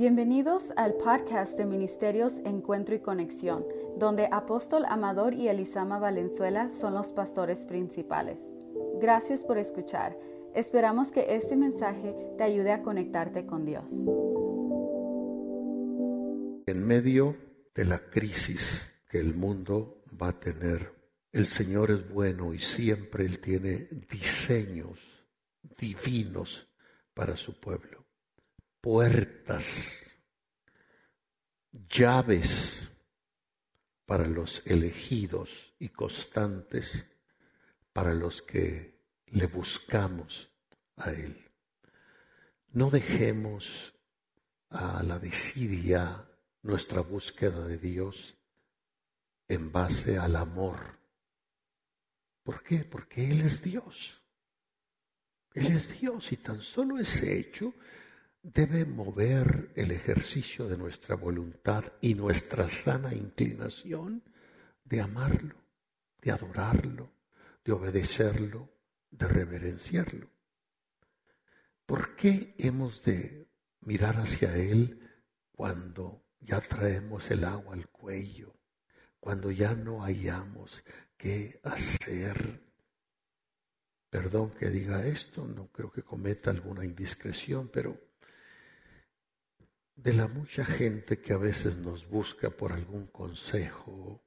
[0.00, 3.66] Bienvenidos al podcast de Ministerios Encuentro y Conexión,
[3.98, 8.50] donde Apóstol Amador y Elisama Valenzuela son los pastores principales.
[8.98, 10.18] Gracias por escuchar.
[10.54, 13.90] Esperamos que este mensaje te ayude a conectarte con Dios.
[16.64, 17.36] En medio
[17.74, 20.94] de la crisis que el mundo va a tener,
[21.30, 24.98] el Señor es bueno y siempre Él tiene diseños
[25.78, 26.66] divinos
[27.12, 27.99] para su pueblo
[28.80, 30.04] puertas,
[31.88, 32.90] llaves
[34.06, 37.06] para los elegidos y constantes,
[37.92, 40.50] para los que le buscamos
[40.96, 41.50] a Él.
[42.72, 43.94] No dejemos
[44.70, 46.28] a la desidia
[46.62, 48.36] nuestra búsqueda de Dios
[49.48, 50.98] en base al amor.
[52.42, 52.84] ¿Por qué?
[52.84, 54.22] Porque Él es Dios.
[55.54, 57.74] Él es Dios y tan solo ese hecho
[58.42, 64.22] debe mover el ejercicio de nuestra voluntad y nuestra sana inclinación
[64.84, 65.56] de amarlo,
[66.22, 67.12] de adorarlo,
[67.64, 68.70] de obedecerlo,
[69.10, 70.30] de reverenciarlo.
[71.84, 73.48] ¿Por qué hemos de
[73.80, 75.00] mirar hacia Él
[75.52, 78.54] cuando ya traemos el agua al cuello,
[79.18, 80.84] cuando ya no hayamos
[81.16, 82.62] qué hacer?
[84.08, 88.09] Perdón que diga esto, no creo que cometa alguna indiscreción, pero
[90.02, 94.24] de la mucha gente que a veces nos busca por algún consejo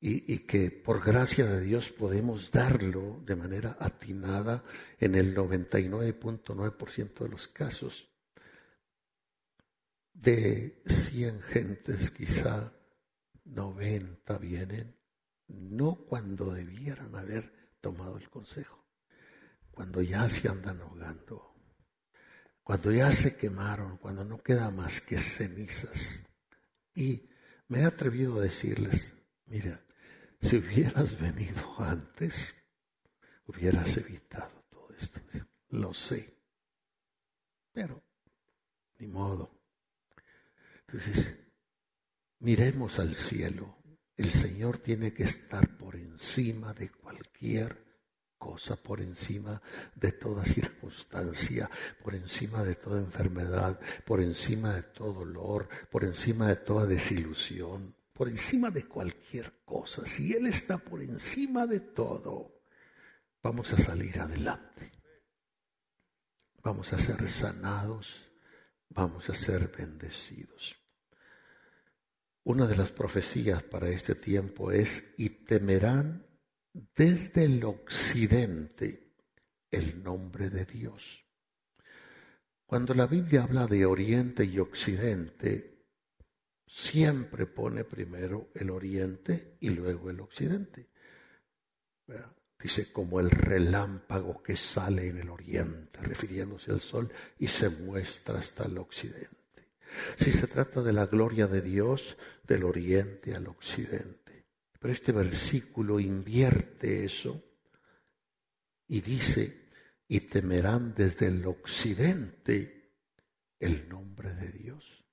[0.00, 4.64] y, que por gracia de Dios podemos darlo de manera atinada
[4.98, 8.08] en el 99.9% de los casos.
[10.14, 12.72] De 100 gentes quizá
[13.44, 14.96] 90 vienen,
[15.48, 18.86] no cuando debieran haber tomado el consejo,
[19.70, 21.57] cuando ya se andan ahogando
[22.68, 26.22] cuando ya se quemaron, cuando no queda más que cenizas.
[26.94, 27.26] Y
[27.68, 29.14] me he atrevido a decirles,
[29.46, 29.82] mira,
[30.42, 32.52] si hubieras venido antes,
[33.46, 35.18] hubieras evitado todo esto.
[35.70, 36.36] Lo sé.
[37.72, 38.04] Pero,
[38.98, 39.50] ni modo.
[40.86, 41.36] Entonces,
[42.40, 43.78] miremos al cielo.
[44.14, 47.87] El Señor tiene que estar por encima de cualquier
[48.38, 49.60] cosa por encima
[49.94, 51.68] de toda circunstancia,
[52.02, 57.94] por encima de toda enfermedad, por encima de todo dolor, por encima de toda desilusión,
[58.12, 60.06] por encima de cualquier cosa.
[60.06, 62.62] Si Él está por encima de todo,
[63.42, 64.92] vamos a salir adelante.
[66.62, 68.30] Vamos a ser sanados,
[68.88, 70.76] vamos a ser bendecidos.
[72.44, 76.27] Una de las profecías para este tiempo es, y temerán
[76.94, 79.12] desde el occidente
[79.70, 81.24] el nombre de Dios.
[82.66, 85.86] Cuando la Biblia habla de oriente y occidente,
[86.66, 90.88] siempre pone primero el oriente y luego el occidente.
[92.60, 98.38] Dice como el relámpago que sale en el oriente, refiriéndose al sol, y se muestra
[98.38, 99.36] hasta el occidente.
[100.16, 104.17] Si se trata de la gloria de Dios, del oriente al occidente.
[104.78, 107.42] Pero este versículo invierte eso
[108.86, 109.68] y dice,
[110.06, 112.94] y temerán desde el occidente
[113.58, 115.04] el nombre de Dios.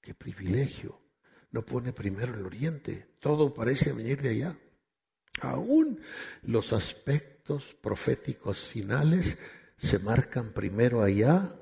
[0.00, 0.98] Qué privilegio.
[1.52, 4.56] No pone primero el oriente, todo parece venir de allá.
[5.40, 6.00] Aún
[6.42, 9.38] los aspectos proféticos finales
[9.76, 11.56] se marcan primero allá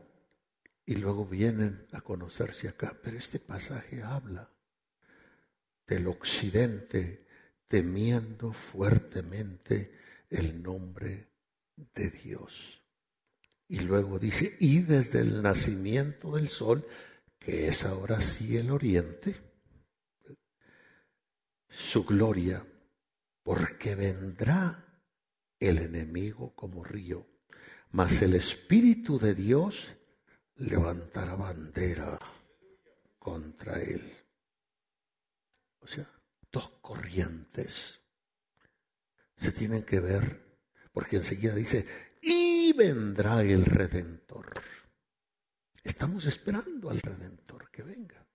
[0.85, 2.99] y luego vienen a conocerse acá.
[3.03, 4.51] Pero este pasaje habla
[5.87, 7.28] del occidente
[7.69, 9.93] temiendo fuertemente
[10.31, 11.29] el nombre
[11.95, 12.83] de Dios.
[13.69, 16.87] Y luego dice, y desde el nacimiento del sol,
[17.39, 19.37] que es ahora sí el oriente,
[21.69, 22.65] su gloria,
[23.43, 25.03] porque vendrá
[25.61, 27.27] el enemigo como río,
[27.91, 29.95] mas el Espíritu de Dios
[30.57, 32.19] levantará bandera
[33.19, 34.13] contra él.
[35.81, 36.18] O sea,
[36.51, 38.01] dos corrientes
[39.37, 40.59] se tienen que ver,
[40.93, 41.87] porque enseguida dice,
[42.21, 44.53] y vendrá el redentor.
[45.85, 48.27] Estamos esperando al redentor que venga.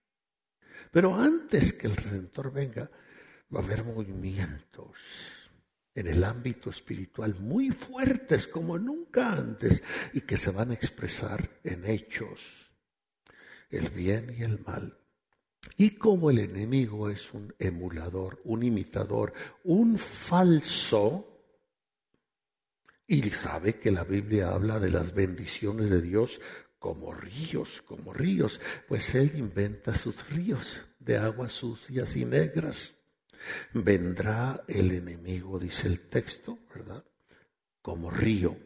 [0.92, 2.89] Pero antes que el redentor venga,
[3.54, 4.98] va a haber movimientos
[5.95, 9.83] en el ámbito espiritual muy fuertes como nunca antes
[10.13, 12.71] y que se van a expresar en hechos,
[13.69, 15.03] el bien y el mal.
[15.77, 19.33] Y como el enemigo es un emulador, un imitador,
[19.63, 21.30] un falso,
[23.07, 26.39] y sabe que la Biblia habla de las bendiciones de Dios
[26.80, 32.94] como ríos, como ríos, pues Él inventa sus ríos de aguas sucias y negras.
[33.74, 37.04] Vendrá el enemigo, dice el texto, ¿verdad?
[37.81, 38.57] Como río,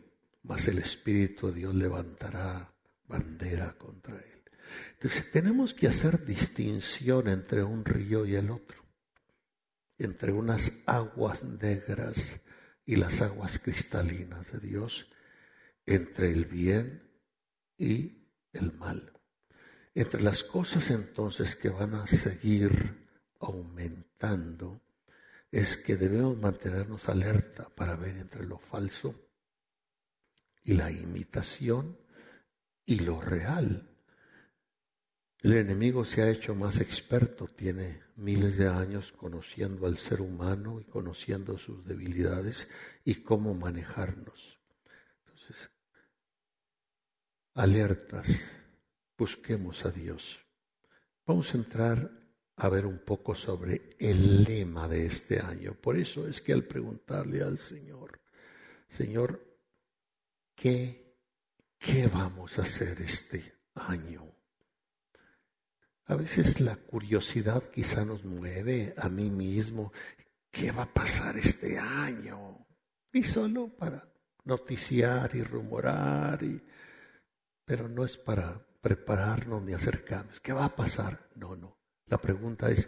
[0.44, 2.74] mas el Espíritu de Dios levantará
[3.08, 4.37] bandera contra él.
[4.94, 8.84] Entonces tenemos que hacer distinción entre un río y el otro,
[9.98, 12.40] entre unas aguas negras
[12.86, 15.08] y las aguas cristalinas de Dios,
[15.86, 17.04] entre el bien
[17.78, 19.14] y el mal.
[19.94, 23.08] Entre las cosas entonces que van a seguir
[23.40, 24.82] aumentando
[25.52, 29.30] es que debemos mantenernos alerta para ver entre lo falso
[30.64, 31.98] y la imitación
[32.86, 33.87] y lo real.
[35.48, 40.82] El enemigo se ha hecho más experto, tiene miles de años conociendo al ser humano
[40.82, 42.70] y conociendo sus debilidades
[43.06, 44.60] y cómo manejarnos.
[45.24, 45.70] Entonces,
[47.54, 48.28] alertas,
[49.18, 50.38] busquemos a Dios.
[51.26, 52.12] Vamos a entrar
[52.58, 55.76] a ver un poco sobre el lema de este año.
[55.76, 58.20] Por eso es que al preguntarle al Señor,
[58.90, 59.42] Señor,
[60.56, 61.16] ¿qué,
[61.80, 64.37] qué vamos a hacer este año?
[66.10, 69.92] A veces la curiosidad quizá nos mueve a mí mismo.
[70.50, 72.66] ¿Qué va a pasar este año?
[73.12, 74.10] Y solo para
[74.46, 76.66] noticiar y rumorar, y,
[77.66, 80.40] pero no es para prepararnos ni acercarnos.
[80.40, 81.28] ¿Qué va a pasar?
[81.36, 81.78] No, no.
[82.06, 82.88] La pregunta es,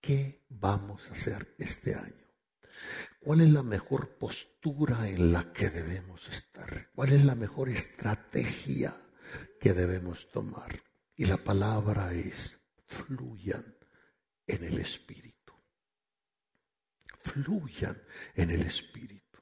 [0.00, 2.26] ¿qué vamos a hacer este año?
[3.20, 6.90] ¿Cuál es la mejor postura en la que debemos estar?
[6.96, 8.96] ¿Cuál es la mejor estrategia
[9.60, 10.89] que debemos tomar?
[11.20, 13.76] Y la palabra es, fluyan
[14.46, 15.52] en el Espíritu.
[17.18, 17.94] Fluyan
[18.34, 19.38] en el Espíritu.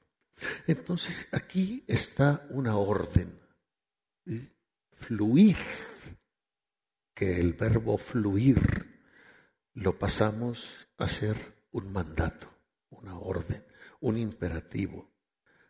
[0.67, 3.33] Entonces aquí está una orden.
[4.91, 5.57] Fluir,
[7.15, 8.59] que el verbo fluir
[9.75, 12.53] lo pasamos a ser un mandato,
[12.91, 13.65] una orden,
[14.01, 15.15] un imperativo.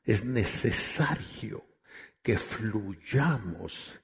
[0.05, 1.66] Es necesario
[2.22, 4.00] que fluyamos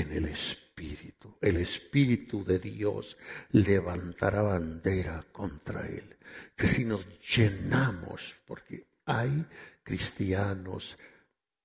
[0.00, 1.36] en el Espíritu.
[1.40, 3.16] El Espíritu de Dios
[3.52, 6.16] levantará bandera contra él.
[6.54, 9.46] Que si nos llenamos, porque hay
[9.82, 10.96] cristianos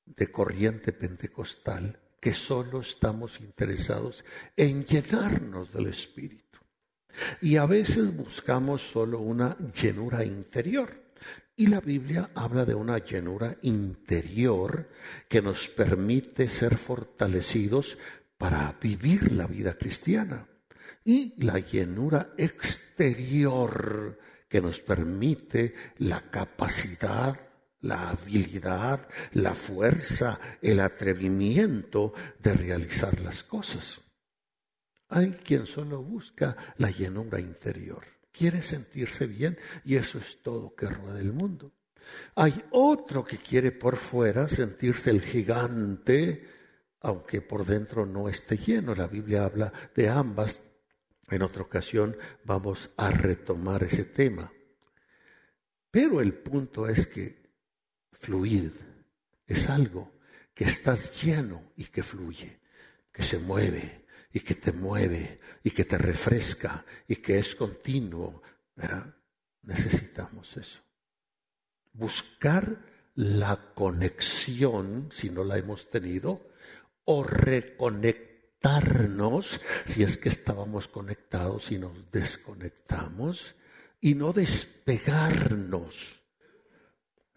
[0.06, 4.24] de corriente pentecostal que solo estamos interesados
[4.56, 6.60] en llenarnos del Espíritu.
[7.42, 11.02] Y a veces buscamos solo una llenura interior.
[11.56, 14.90] Y la Biblia habla de una llenura interior
[15.28, 17.98] que nos permite ser fortalecidos
[18.42, 20.48] para vivir la vida cristiana.
[21.06, 24.18] Y la llenura exterior
[24.50, 27.40] que nos permite la capacidad,
[27.82, 34.02] la habilidad, la fuerza, el atrevimiento de realizar las cosas.
[35.10, 38.04] Hay quien solo busca la llenura interior.
[38.32, 39.56] Quiere sentirse bien
[39.86, 41.74] y eso es todo que rueda el mundo.
[42.34, 46.61] Hay otro que quiere por fuera sentirse el gigante,
[47.02, 48.96] aunque por dentro no esté lleno.
[48.96, 50.62] La Biblia habla de ambas.
[51.30, 54.52] En otra ocasión vamos a retomar ese tema.
[55.90, 57.52] Pero el punto es que
[58.14, 58.74] fluir
[59.48, 60.12] es algo
[60.54, 62.60] que estás lleno y que fluye,
[63.12, 68.42] que se mueve, y que te mueve y que te refresca y que es continuo.
[69.64, 70.80] Necesitamos eso.
[71.94, 72.86] Buscar
[73.16, 76.51] la conexión, si no la hemos tenido,
[77.06, 83.54] o reconectarnos, si es que estábamos conectados y nos desconectamos,
[84.00, 86.22] y no despegarnos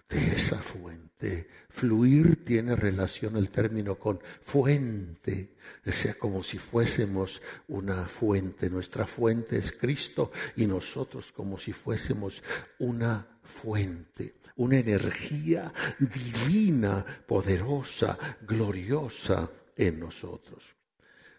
[0.09, 1.49] de esa fuente.
[1.71, 5.57] Fluir tiene relación el término con fuente,
[5.87, 8.71] o sea, como si fuésemos una fuente.
[8.71, 12.43] Nuestra fuente es Cristo y nosotros como si fuésemos
[12.79, 20.77] una fuente, una energía divina, poderosa, gloriosa en nosotros.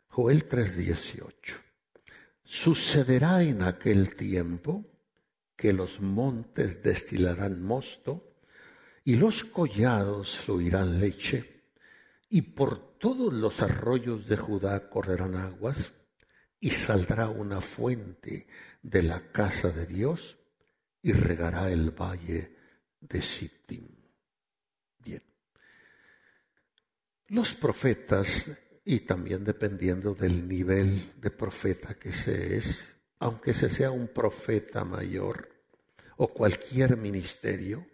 [0.08, 1.54] Joel 3:18.
[2.44, 4.86] Sucederá en aquel tiempo
[5.56, 8.36] que los montes destilarán mosto
[9.04, 11.64] y los collados fluirán leche,
[12.30, 15.94] y por todos los arroyos de Judá correrán aguas,
[16.60, 18.48] y saldrá una fuente
[18.82, 20.38] de la casa de Dios,
[21.04, 22.55] y regará el valle
[23.00, 23.88] de Sittim.
[25.00, 25.24] Bien.
[27.28, 28.52] Los profetas,
[28.84, 34.84] y también dependiendo del nivel de profeta que se es, aunque se sea un profeta
[34.84, 35.50] mayor
[36.18, 37.88] o cualquier ministerio,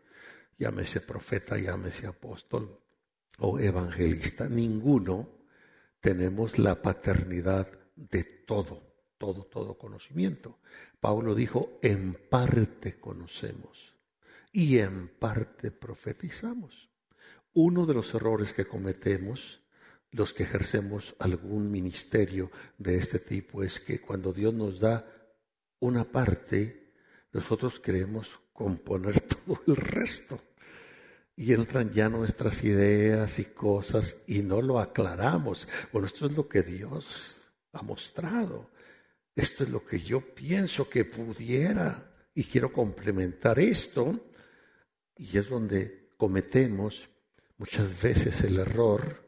[0.58, 2.80] llámese profeta, llámese apóstol
[3.40, 5.42] o evangelista, ninguno
[6.00, 10.60] tenemos la paternidad de todo, todo, todo conocimiento.
[11.00, 13.91] Pablo dijo, en parte conocemos
[14.52, 16.90] y en parte profetizamos.
[17.54, 19.62] Uno de los errores que cometemos
[20.12, 25.06] los que ejercemos algún ministerio de este tipo es que cuando Dios nos da
[25.80, 26.94] una parte,
[27.32, 30.42] nosotros queremos componer todo el resto.
[31.36, 35.68] Y entran ya nuestras ideas y cosas y no lo aclaramos.
[35.92, 37.42] Bueno, esto es lo que Dios
[37.72, 38.70] ha mostrado.
[39.34, 44.20] Esto es lo que yo pienso que pudiera y quiero complementar esto.
[45.18, 47.10] Y es donde cometemos
[47.58, 49.24] muchas veces el error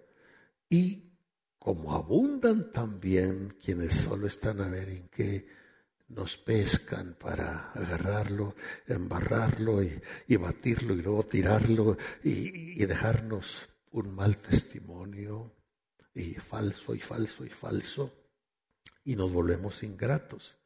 [0.70, 1.12] y
[1.60, 5.48] como abundan también quienes solo están a ver en qué
[6.10, 8.56] nos pescan para agarrarlo,
[8.88, 15.56] embarrarlo y, batirlo y luego tirarlo y, y dejarnos un mal testimonio
[16.14, 18.14] y falso y falso y falso
[19.06, 20.58] y nos volvemos ingratos.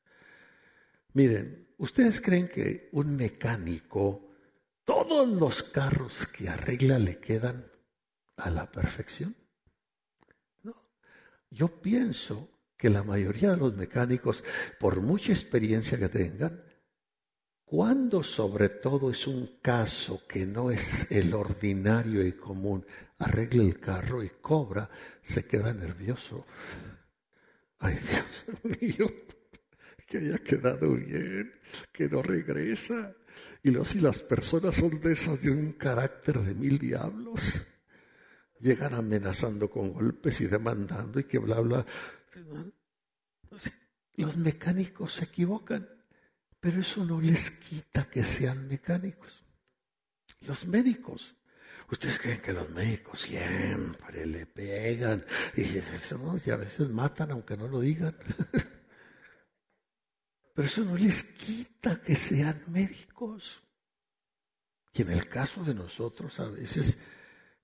[1.13, 4.26] Miren, ¿ustedes creen que un mecánico,
[4.87, 7.69] todos los carros que arregla le quedan
[8.37, 9.35] a la perfección?
[10.63, 10.73] No,
[11.49, 14.45] yo pienso que la mayoría de los mecánicos,
[14.79, 16.63] por mucha experiencia que tengan,
[17.65, 22.85] cuando sobre todo es un caso que no es el ordinario y común,
[23.19, 24.89] arregla el carro y cobra,
[25.21, 26.45] se queda nervioso.
[27.79, 29.11] Ay, Dios mío,
[30.07, 31.51] que haya quedado bien,
[31.91, 33.13] que no regresa.
[33.63, 37.61] Y luego si las personas son de esas de un carácter de mil diablos,
[38.59, 41.85] llegan amenazando con golpes y demandando y que bla, bla.
[44.15, 45.87] Los mecánicos se equivocan,
[46.59, 49.43] pero eso no les quita que sean mecánicos.
[50.41, 51.35] Los médicos.
[51.89, 55.61] Ustedes creen que los médicos siempre le pegan y,
[56.45, 58.15] y a veces matan aunque no lo digan.
[60.57, 63.61] Pero eso no les quita que sean médicos.
[64.91, 66.97] Y en el caso de nosotros a veces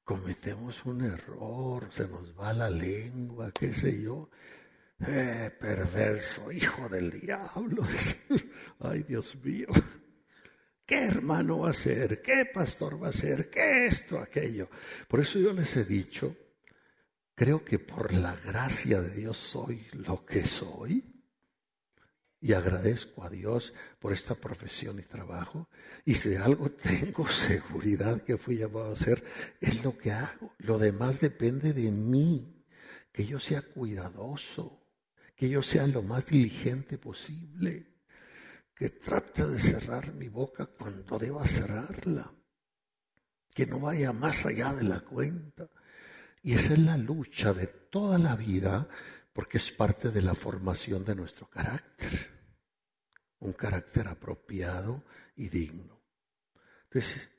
[0.03, 4.29] cometemos un error, se nos va la lengua, qué sé yo.
[5.07, 7.81] Eh, perverso, hijo del diablo.
[8.79, 9.69] Ay, Dios mío.
[10.85, 12.21] ¿Qué hermano va a ser?
[12.21, 13.49] ¿Qué pastor va a ser?
[13.49, 14.69] ¿Qué esto, aquello?
[15.07, 16.37] Por eso yo les he dicho,
[17.33, 21.12] creo que por la gracia de Dios soy lo que soy.
[22.43, 25.69] Y agradezco a Dios por esta profesión y trabajo.
[26.03, 29.23] Y si algo tengo seguridad que fui llamado a hacer,
[29.61, 30.53] es lo que hago.
[30.57, 32.65] Lo demás depende de mí.
[33.13, 34.85] Que yo sea cuidadoso,
[35.37, 37.93] que yo sea lo más diligente posible,
[38.75, 42.29] que trate de cerrar mi boca cuando deba cerrarla,
[43.55, 45.69] que no vaya más allá de la cuenta.
[46.41, 48.89] Y esa es la lucha de toda la vida
[49.33, 52.29] porque es parte de la formación de nuestro carácter,
[53.39, 55.03] un carácter apropiado
[55.35, 56.01] y digno.
[56.85, 57.29] Entonces,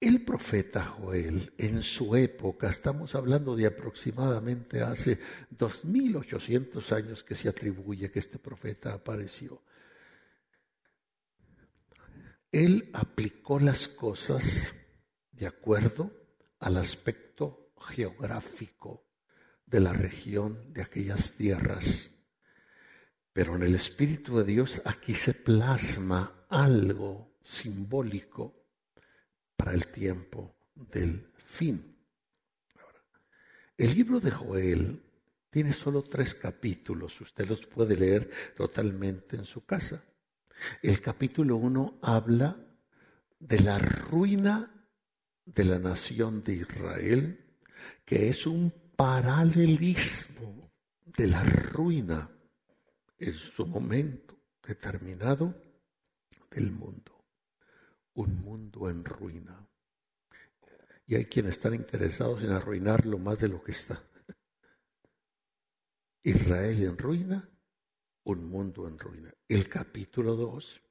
[0.00, 5.18] el profeta Joel, en su época, estamos hablando de aproximadamente hace
[5.50, 9.62] 2800 años que se atribuye que este profeta apareció.
[12.52, 14.72] Él aplicó las cosas
[15.32, 16.12] de acuerdo
[16.60, 19.07] al aspecto geográfico
[19.70, 22.10] de la región de aquellas tierras.
[23.32, 28.66] Pero en el Espíritu de Dios aquí se plasma algo simbólico
[29.56, 31.96] para el tiempo del fin.
[33.76, 35.02] el libro de Joel
[35.50, 40.04] tiene solo tres capítulos, usted los puede leer totalmente en su casa.
[40.82, 42.56] El capítulo 1 habla
[43.38, 44.70] de la ruina
[45.44, 47.44] de la nación de Israel,
[48.04, 50.72] que es un paralelismo
[51.06, 52.28] de la ruina
[53.16, 55.54] en su momento determinado
[56.50, 57.18] del mundo
[58.18, 59.64] un mundo en ruina.
[61.06, 64.02] Y hay quienes están interesados en arruinarlo más de lo que está.
[66.24, 67.48] Israel en ruina,
[68.24, 69.32] un mundo en ruina.
[69.46, 70.82] El capítulo 2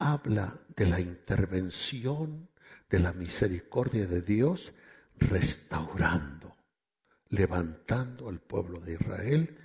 [0.00, 2.50] habla de la intervención
[2.88, 4.72] de la misericordia de Dios
[5.16, 6.39] restaurando,
[7.30, 9.58] levantando al pueblo de Israel,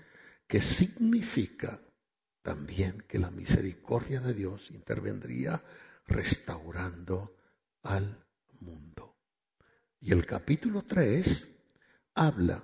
[0.48, 1.79] que significa
[2.41, 5.63] también que la misericordia de Dios intervendría
[6.05, 7.38] restaurando
[7.81, 8.25] al
[8.62, 9.17] mundo.
[10.00, 11.48] Y el capítulo 3
[12.13, 12.63] habla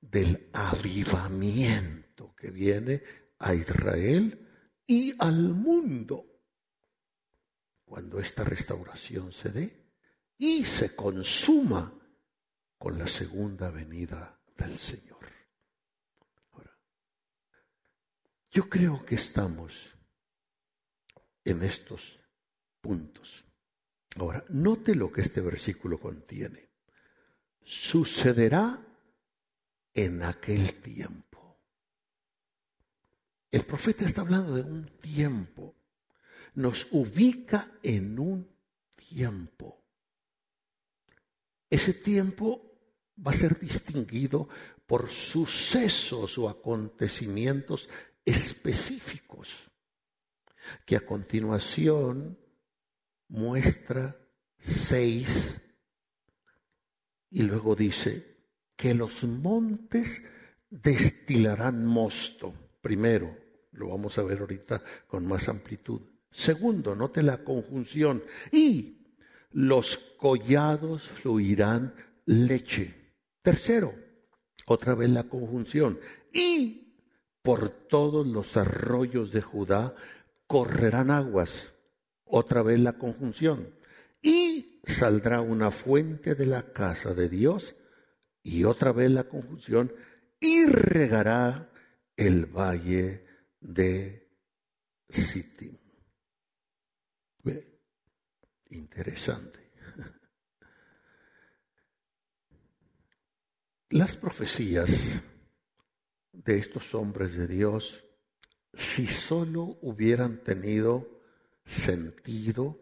[0.00, 3.02] del avivamiento que viene
[3.38, 4.48] a Israel
[4.86, 6.22] y al mundo
[7.84, 9.92] cuando esta restauración se dé
[10.36, 11.97] y se consuma
[12.78, 15.18] con la segunda venida del Señor.
[18.50, 19.94] Yo creo que estamos
[21.44, 22.18] en estos
[22.80, 23.44] puntos.
[24.16, 26.70] Ahora, note lo que este versículo contiene.
[27.62, 28.84] Sucederá
[29.94, 31.62] en aquel tiempo.
[33.50, 35.76] El profeta está hablando de un tiempo.
[36.54, 38.56] Nos ubica en un
[38.96, 39.84] tiempo.
[41.70, 42.67] Ese tiempo
[43.26, 44.48] va a ser distinguido
[44.86, 47.88] por sucesos o acontecimientos
[48.24, 49.70] específicos
[50.84, 52.38] que a continuación
[53.28, 54.16] muestra
[54.58, 55.60] seis
[57.30, 58.38] y luego dice
[58.76, 60.22] que los montes
[60.70, 62.54] destilarán mosto.
[62.80, 63.36] Primero,
[63.72, 66.00] lo vamos a ver ahorita con más amplitud.
[66.30, 68.22] Segundo, note la conjunción.
[68.52, 69.14] Y
[69.50, 71.94] los collados fluirán
[72.26, 72.97] leche.
[73.48, 73.94] Tercero,
[74.66, 75.98] otra vez la conjunción.
[76.34, 76.92] Y
[77.40, 79.94] por todos los arroyos de Judá
[80.46, 81.72] correrán aguas.
[82.24, 83.74] Otra vez la conjunción.
[84.20, 87.74] Y saldrá una fuente de la casa de Dios.
[88.42, 89.94] Y otra vez la conjunción.
[90.40, 91.70] Y regará
[92.18, 93.24] el valle
[93.62, 94.28] de
[95.08, 95.74] Sittim.
[98.68, 99.67] Interesante.
[103.90, 104.90] Las profecías
[106.30, 108.04] de estos hombres de Dios,
[108.74, 111.22] si solo hubieran tenido
[111.64, 112.78] sentido,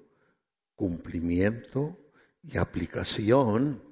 [0.75, 2.11] cumplimiento
[2.43, 3.85] y aplicación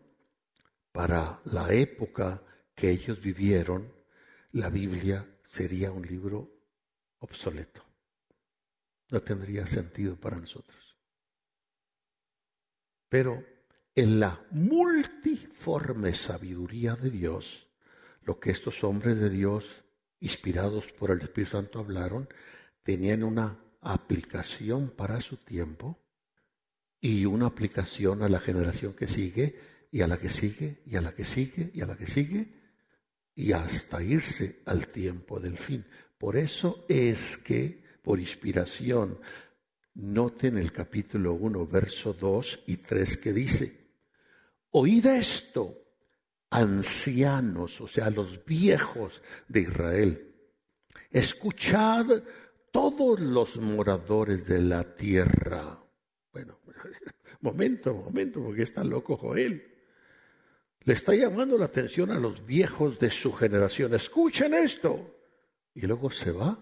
[0.91, 2.43] para la época
[2.75, 3.95] que ellos vivieron,
[4.51, 6.51] la Biblia sería un libro
[7.21, 7.81] obsoleto.
[9.11, 10.97] No tendría sentido para nosotros.
[13.09, 13.54] Pero
[13.97, 17.69] en la multiforme sabiduría de Dios,
[18.23, 19.85] lo que estos hombres de Dios,
[20.21, 22.29] inspirados por el Espíritu Santo, hablaron,
[22.83, 25.99] tenían una aplicación para su tiempo
[27.01, 29.61] y una aplicación a la generación que sigue
[29.93, 32.53] y a la que sigue y a la que sigue y a la que sigue
[33.35, 35.85] y hasta irse al tiempo del fin.
[36.19, 39.21] Por eso es que, por inspiración,
[39.95, 43.84] noten el capítulo 1, verso 2 y 3 que dice,
[44.77, 45.85] Oíd esto,
[46.51, 50.35] ancianos, o sea, los viejos de Israel.
[51.13, 52.07] Escuchad
[52.73, 55.81] todos los moradores de la tierra.
[56.33, 56.59] Bueno,
[57.41, 59.63] momento, momento, porque está loco Joel.
[60.81, 63.95] Le está llamando la atención a los viejos de su generación.
[63.95, 65.21] Escuchen esto.
[65.73, 66.59] Y luego se va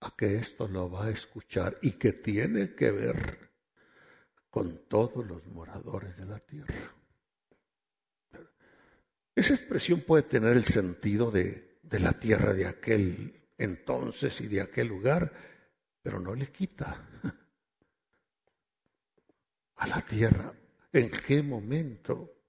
[0.00, 3.50] a que esto lo va a escuchar y que tiene que ver
[4.48, 7.01] con todos los moradores de la tierra.
[9.34, 14.60] Esa expresión puede tener el sentido de, de la tierra de aquel entonces y de
[14.60, 15.32] aquel lugar,
[16.02, 17.08] pero no le quita
[19.76, 20.52] a la tierra.
[20.92, 22.42] ¿En qué momento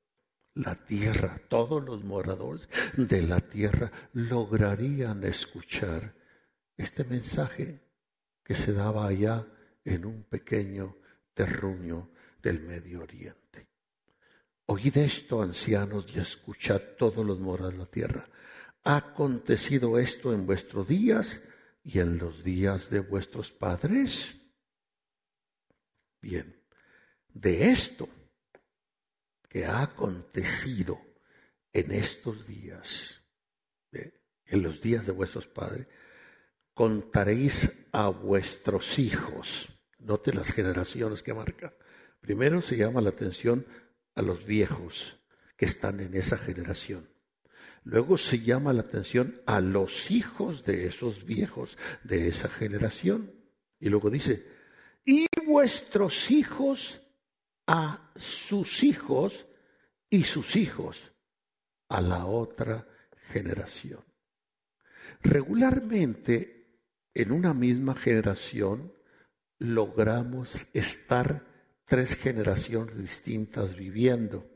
[0.55, 6.13] la tierra, todos los moradores de la tierra lograrían escuchar
[6.77, 7.81] este mensaje
[8.43, 9.47] que se daba allá
[9.85, 10.97] en un pequeño
[11.33, 13.62] terruño del Medio Oriente?
[14.65, 18.29] Oíd esto, ancianos, y escuchad todos los moradores de la tierra.
[18.83, 21.41] ¿Ha acontecido esto en vuestros días
[21.83, 24.35] y en los días de vuestros padres?
[26.21, 26.61] Bien,
[27.33, 28.07] de esto
[29.49, 30.99] que ha acontecido
[31.73, 33.21] en estos días,
[33.91, 35.87] en los días de vuestros padres,
[36.73, 39.69] contaréis a vuestros hijos.
[39.99, 41.73] Note las generaciones que marca.
[42.19, 43.65] Primero se llama la atención
[44.15, 45.19] a los viejos
[45.57, 47.07] que están en esa generación.
[47.83, 53.31] Luego se llama la atención a los hijos de esos viejos de esa generación.
[53.79, 54.47] Y luego dice,
[55.05, 57.01] y vuestros hijos
[57.67, 59.45] a sus hijos
[60.09, 61.11] y sus hijos
[61.89, 62.87] a la otra
[63.31, 64.01] generación.
[65.21, 66.79] Regularmente
[67.13, 68.93] en una misma generación
[69.59, 71.52] logramos estar
[71.93, 74.49] tres generaciones distintas viviendo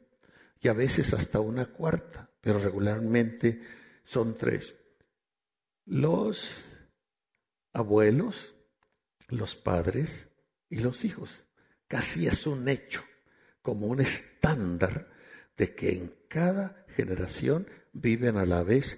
[0.60, 3.62] y a veces hasta una cuarta, pero regularmente
[4.04, 4.74] son tres.
[5.86, 6.66] Los
[7.74, 8.56] abuelos,
[9.28, 10.30] los padres
[10.68, 11.46] y los hijos.
[11.88, 13.04] Casi es un hecho,
[13.62, 15.08] como un estándar
[15.58, 18.98] de que en cada generación viven a la vez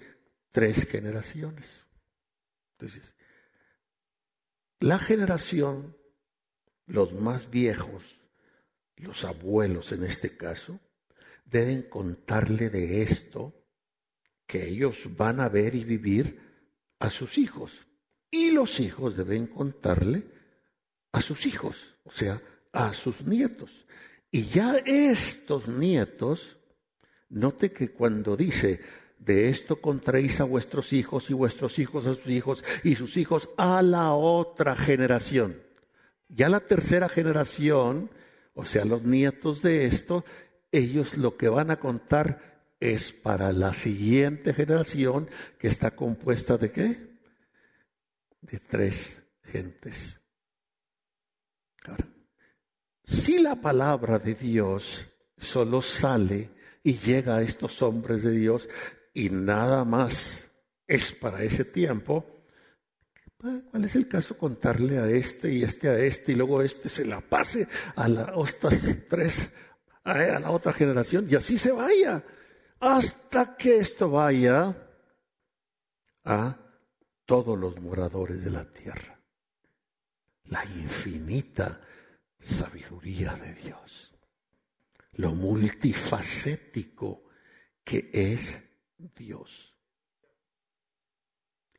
[0.50, 1.66] tres generaciones.
[2.78, 3.14] Entonces,
[4.78, 5.94] la generación,
[6.86, 8.19] los más viejos,
[9.00, 10.80] los abuelos en este caso,
[11.44, 13.54] deben contarle de esto
[14.46, 16.40] que ellos van a ver y vivir
[16.98, 17.86] a sus hijos.
[18.30, 20.24] Y los hijos deben contarle
[21.12, 22.40] a sus hijos, o sea,
[22.72, 23.70] a sus nietos.
[24.30, 26.56] Y ya estos nietos,
[27.28, 28.80] note que cuando dice,
[29.18, 33.50] de esto contraéis a vuestros hijos y vuestros hijos a sus hijos y sus hijos
[33.56, 35.60] a la otra generación.
[36.28, 38.10] Ya la tercera generación,
[38.54, 40.24] o sea, los nietos de esto,
[40.72, 46.72] ellos lo que van a contar es para la siguiente generación que está compuesta de
[46.72, 46.96] qué?
[48.40, 50.20] De tres gentes.
[51.84, 52.06] Ahora,
[53.02, 56.50] si la palabra de Dios solo sale
[56.82, 58.68] y llega a estos hombres de Dios
[59.12, 60.48] y nada más
[60.86, 62.39] es para ese tiempo,
[63.40, 67.06] ¿cuál es el caso contarle a este y este a este y luego este se
[67.06, 68.74] la pase a las otras
[69.08, 69.48] tres,
[70.04, 72.22] a la otra generación y así se vaya
[72.80, 74.76] hasta que esto vaya
[76.24, 76.58] a
[77.24, 79.20] todos los moradores de la tierra?
[80.44, 81.80] La infinita
[82.38, 84.14] sabiduría de Dios,
[85.12, 87.24] lo multifacético
[87.84, 88.60] que es
[88.98, 89.69] Dios.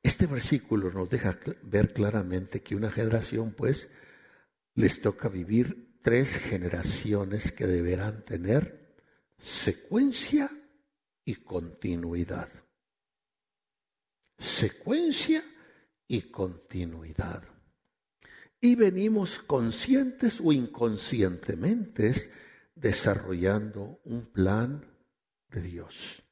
[0.03, 3.89] Este versículo nos deja ver claramente que una generación, pues,
[4.73, 8.95] les toca vivir tres generaciones que deberán tener
[9.37, 10.49] secuencia
[11.23, 12.49] y continuidad.
[14.39, 15.43] Secuencia
[16.07, 17.43] y continuidad
[18.61, 22.13] y venimos conscientes o inconscientemente
[22.75, 24.85] desarrollando un plan
[25.49, 26.23] de Dios.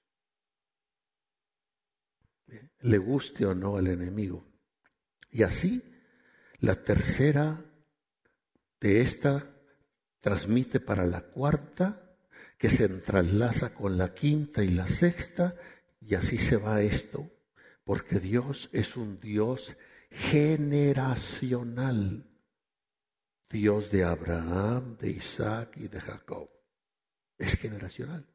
[2.81, 4.45] Le guste o no al enemigo.
[5.31, 5.83] Y así,
[6.59, 7.63] la tercera
[8.79, 9.55] de esta
[10.19, 12.05] transmite para la cuarta,
[12.57, 15.55] que se entrelaza con la quinta y la sexta,
[16.01, 17.29] y así se va esto,
[17.83, 19.77] porque Dios es un Dios
[20.11, 22.25] generacional.
[23.49, 26.49] Dios de Abraham, de Isaac y de Jacob.
[27.37, 28.28] Es generacional.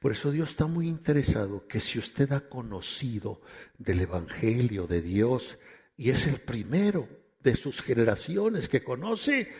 [0.00, 3.40] Por eso Dios está muy interesado que si usted ha conocido
[3.78, 5.58] del Evangelio de Dios
[5.96, 7.08] y es el primero
[7.40, 9.52] de sus generaciones que conoce,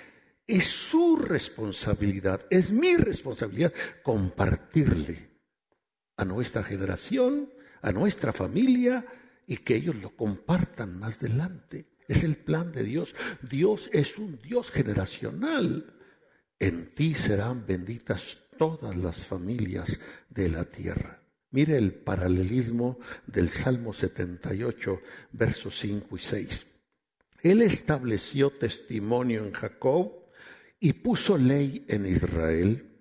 [0.47, 5.29] es su responsabilidad, es mi responsabilidad compartirle
[6.17, 7.53] a nuestra generación,
[7.83, 9.05] a nuestra familia,
[9.47, 11.87] y que ellos lo compartan más adelante.
[12.07, 13.15] Es el plan de Dios.
[13.43, 15.95] Dios es un Dios generacional.
[16.59, 21.19] En ti serán benditas todas las familias de la tierra.
[21.51, 25.01] Mire el paralelismo del Salmo 78,
[25.33, 26.67] versos 5 y 6.
[27.43, 30.13] Él estableció testimonio en Jacob
[30.79, 32.99] y puso ley en Israel,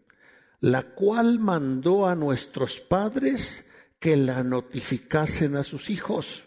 [0.62, 3.66] la cual mandó a nuestros padres
[4.00, 6.46] que la notificasen a sus hijos,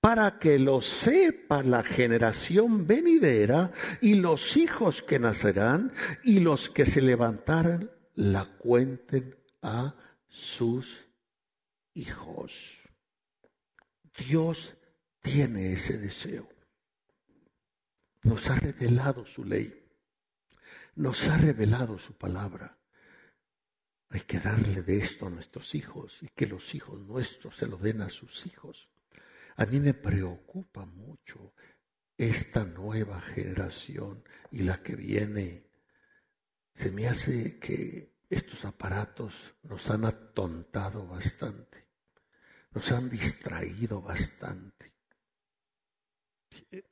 [0.00, 5.92] para que lo sepa la generación venidera y los hijos que nacerán
[6.22, 9.94] y los que se levantaran la cuenten a
[10.28, 11.06] sus
[11.94, 12.80] hijos.
[14.18, 14.74] Dios
[15.20, 16.48] tiene ese deseo.
[18.22, 19.86] Nos ha revelado su ley.
[20.96, 22.78] Nos ha revelado su palabra.
[24.08, 27.76] Hay que darle de esto a nuestros hijos y que los hijos nuestros se lo
[27.76, 28.88] den a sus hijos.
[29.56, 31.54] A mí me preocupa mucho
[32.16, 35.65] esta nueva generación y la que viene.
[36.76, 41.88] Se me hace que estos aparatos nos han atontado bastante,
[42.72, 44.92] nos han distraído bastante.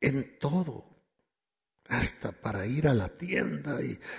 [0.00, 0.94] En todo,
[1.88, 3.78] hasta para ir a la tienda.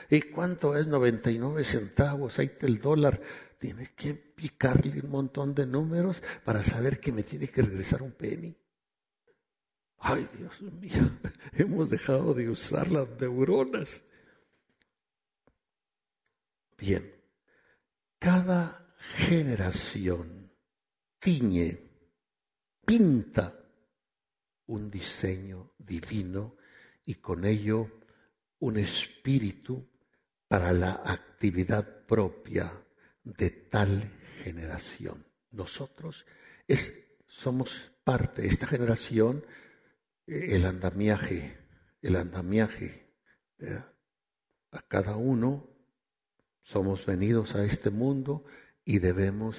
[0.10, 2.38] ¿Y, cuánto es 99 centavos?
[2.40, 3.20] Ahí está el dólar.
[3.58, 8.12] Tienes que picarle un montón de números para saber que me tiene que regresar un
[8.12, 8.56] penny.
[9.98, 11.10] Ay, Dios mío,
[11.54, 14.04] hemos dejado de usar las neuronas.
[16.78, 17.10] Bien,
[18.20, 20.52] cada generación
[21.20, 21.80] tiñe,
[22.86, 23.58] pinta
[24.68, 26.58] un diseño divino
[27.06, 28.02] y con ello
[28.60, 29.88] un espíritu
[30.48, 32.72] para la actividad propia
[33.24, 34.12] de tal
[34.44, 35.26] generación.
[35.52, 36.26] Nosotros
[36.68, 36.94] es,
[37.28, 39.46] somos parte de esta generación,
[40.28, 41.58] eh, el andamiaje,
[42.02, 43.06] el andamiaje.
[44.72, 45.75] A cada uno
[46.66, 48.44] somos venidos a este mundo
[48.84, 49.58] y debemos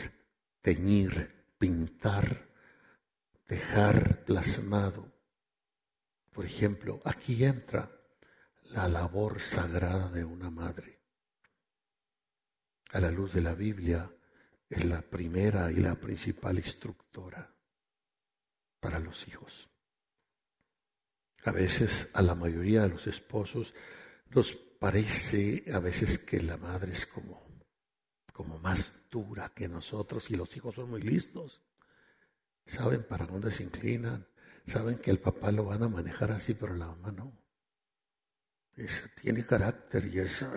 [0.61, 2.49] teñir, pintar,
[3.49, 5.16] dejar plasmado
[6.37, 7.90] por ejemplo, aquí entra
[8.64, 11.01] la labor sagrada de una madre.
[12.92, 14.14] A la luz de la Biblia
[14.69, 17.57] es la primera y la principal instructora
[18.81, 19.71] para los hijos.
[21.45, 23.73] A veces a la mayoría de los esposos
[24.29, 27.46] nos parece a veces que la madre es como,
[28.32, 31.62] como más dura que nosotros y los hijos son muy listos.
[32.66, 34.26] Saben para dónde se inclinan,
[34.66, 37.32] saben que el papá lo van a manejar así, pero la mamá no.
[39.20, 40.52] tiene carácter y esa,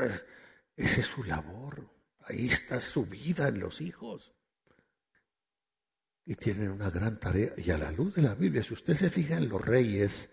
[0.75, 1.89] esa es su labor.
[2.21, 4.33] Ahí está su vida en los hijos.
[6.25, 7.53] Y tienen una gran tarea.
[7.57, 10.29] Y a la luz de la Biblia, si usted se fija en los reyes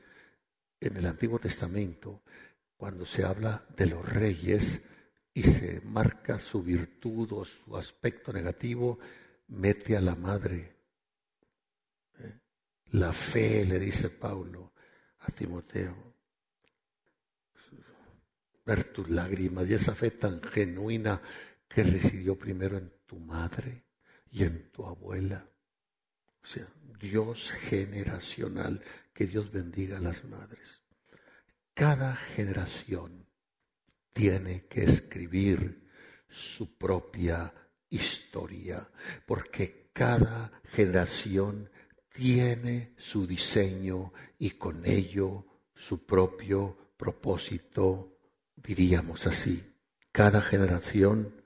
[0.80, 2.22] en el Antiguo Testamento,
[2.76, 4.80] cuando se habla de los reyes
[5.32, 8.98] y se marca su virtud o su aspecto negativo,
[9.48, 10.76] mete a la madre.
[12.18, 12.40] ¿Eh?
[12.92, 14.72] La fe, le dice Pablo
[15.20, 16.16] a Timoteo,
[18.64, 21.20] ver tus lágrimas y esa fe tan genuina
[21.68, 23.84] que residió primero en tu madre
[24.30, 25.48] y en tu abuela.
[26.42, 26.66] O sea,
[27.00, 30.85] Dios generacional, que Dios bendiga a las madres.
[31.76, 33.26] Cada generación
[34.14, 35.86] tiene que escribir
[36.26, 37.52] su propia
[37.90, 38.90] historia,
[39.26, 41.68] porque cada generación
[42.14, 48.20] tiene su diseño y con ello su propio propósito,
[48.54, 49.62] diríamos así.
[50.12, 51.44] Cada generación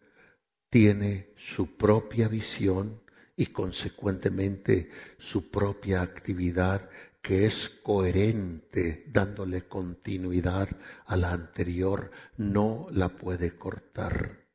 [0.69, 3.03] tiene su propia visión
[3.35, 6.89] y consecuentemente su propia actividad
[7.21, 10.69] que es coherente, dándole continuidad
[11.07, 14.47] a la anterior, no la puede cortar.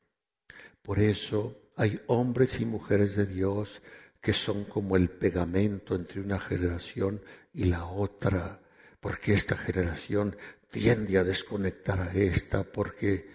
[0.82, 3.82] Por eso hay hombres y mujeres de Dios
[4.22, 7.22] que son como el pegamento entre una generación
[7.54, 8.62] y la otra,
[9.00, 10.36] porque esta generación
[10.68, 13.30] tiende a desconectar a esta, porque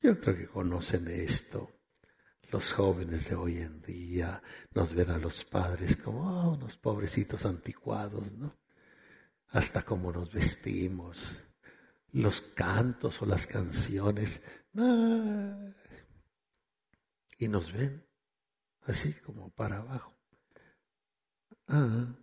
[0.00, 1.77] yo creo que conocen esto.
[2.50, 4.42] Los jóvenes de hoy en día
[4.74, 8.56] nos ven a los padres como ah, unos pobrecitos anticuados, ¿no?
[9.48, 11.44] Hasta como nos vestimos,
[12.12, 14.40] los cantos o las canciones,
[17.38, 18.04] y nos ven
[18.86, 20.16] así como para abajo.
[21.66, 22.14] Ah,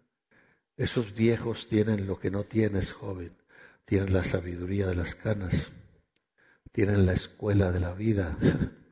[0.75, 3.37] esos viejos tienen lo que no tienes, joven.
[3.85, 5.71] Tienen la sabiduría de las canas,
[6.71, 8.37] tienen la escuela de la vida.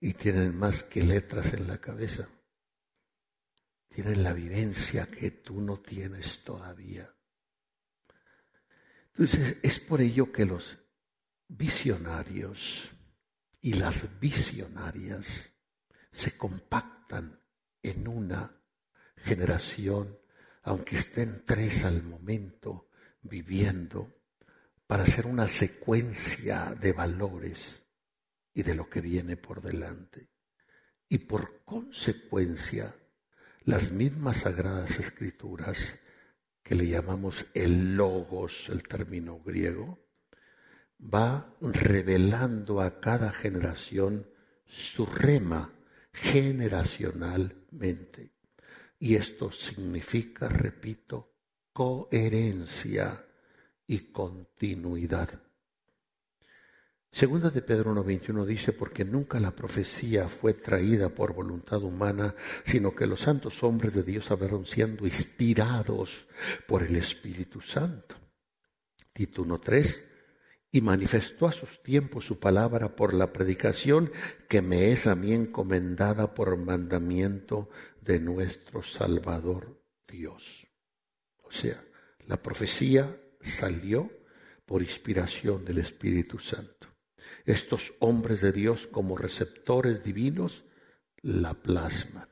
[0.00, 2.28] y tienen más que letras en la cabeza.
[3.88, 7.14] Tienen la vivencia que tú no tienes todavía.
[9.12, 10.78] Entonces es por ello que los
[11.48, 12.90] visionarios
[13.60, 15.52] y las visionarias
[16.10, 17.40] se compactan
[17.82, 18.60] en una
[19.16, 20.18] generación,
[20.64, 22.90] aunque estén tres al momento
[23.22, 24.22] viviendo,
[24.86, 27.83] para hacer una secuencia de valores
[28.54, 30.28] y de lo que viene por delante.
[31.08, 32.94] Y por consecuencia,
[33.64, 35.98] las mismas sagradas escrituras,
[36.62, 39.98] que le llamamos el logos, el término griego,
[40.98, 44.26] va revelando a cada generación
[44.66, 45.72] su rema
[46.12, 48.32] generacionalmente.
[48.98, 51.34] Y esto significa, repito,
[51.72, 53.26] coherencia
[53.86, 55.43] y continuidad.
[57.14, 62.92] Segunda de Pedro 1.21 dice, porque nunca la profecía fue traída por voluntad humana, sino
[62.92, 66.26] que los santos hombres de Dios hablaron siendo inspirados
[66.66, 68.16] por el Espíritu Santo.
[69.12, 70.02] Tito 1.3,
[70.72, 74.10] y manifestó a sus tiempos su palabra por la predicación
[74.48, 80.66] que me es a mí encomendada por mandamiento de nuestro Salvador Dios.
[81.44, 81.80] O sea,
[82.26, 84.10] la profecía salió
[84.66, 86.93] por inspiración del Espíritu Santo.
[87.44, 90.64] Estos hombres de Dios como receptores divinos
[91.22, 92.28] la plasman.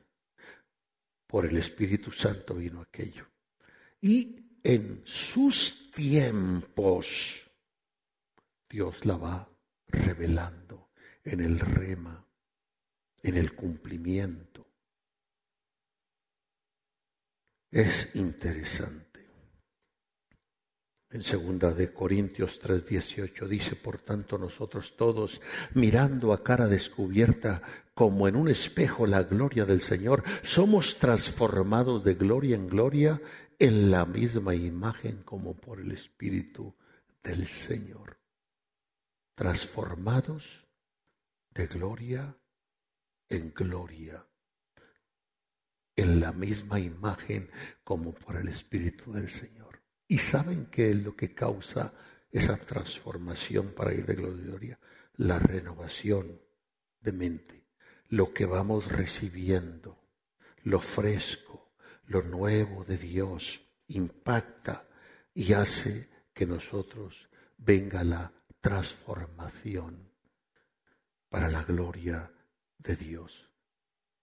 [1.27, 3.27] Por el Espíritu Santo vino aquello.
[4.01, 7.49] Y en sus tiempos
[8.69, 9.49] Dios la va
[9.87, 10.89] revelando
[11.23, 12.27] en el rema,
[13.21, 14.67] en el cumplimiento.
[17.69, 19.12] Es interesante.
[21.13, 25.41] En segunda de Corintios 3:18 dice, por tanto nosotros todos,
[25.75, 27.61] mirando a cara descubierta
[27.93, 33.21] como en un espejo la gloria del Señor, somos transformados de gloria en gloria
[33.59, 36.75] en la misma imagen como por el Espíritu
[37.23, 38.17] del Señor.
[39.35, 40.65] Transformados
[41.51, 42.35] de gloria
[43.29, 44.27] en gloria,
[45.95, 47.51] en la misma imagen
[47.83, 49.72] como por el Espíritu del Señor.
[50.13, 51.91] ¿Y saben qué es lo que causa
[52.31, 54.79] esa transformación para ir de gloria a gloria?
[55.15, 56.39] La renovación
[56.99, 57.65] de mente,
[58.09, 59.97] lo que vamos recibiendo,
[60.65, 61.73] lo fresco,
[62.05, 64.85] lo nuevo de Dios, impacta
[65.33, 70.11] y hace que nosotros venga la transformación
[71.27, 72.31] para la gloria
[72.77, 73.49] de Dios.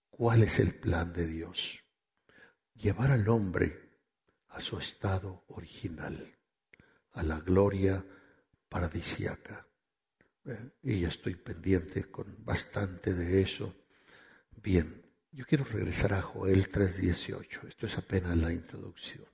[0.08, 1.80] ¿Cuál es el plan de Dios?
[2.74, 3.89] Llevar al hombre
[4.50, 6.36] a su estado original,
[7.12, 8.04] a la gloria
[8.68, 9.66] paradisiaca.
[10.44, 13.74] Eh, y estoy pendiente con bastante de eso.
[14.62, 17.68] Bien, yo quiero regresar a Joel 3:18.
[17.68, 19.24] Esto es apenas la introducción.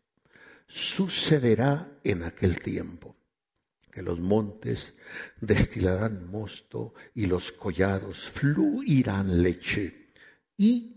[0.67, 3.17] Sucederá en aquel tiempo
[3.91, 4.95] que los montes
[5.41, 10.13] destilarán mosto y los collados fluirán leche
[10.59, 10.96] y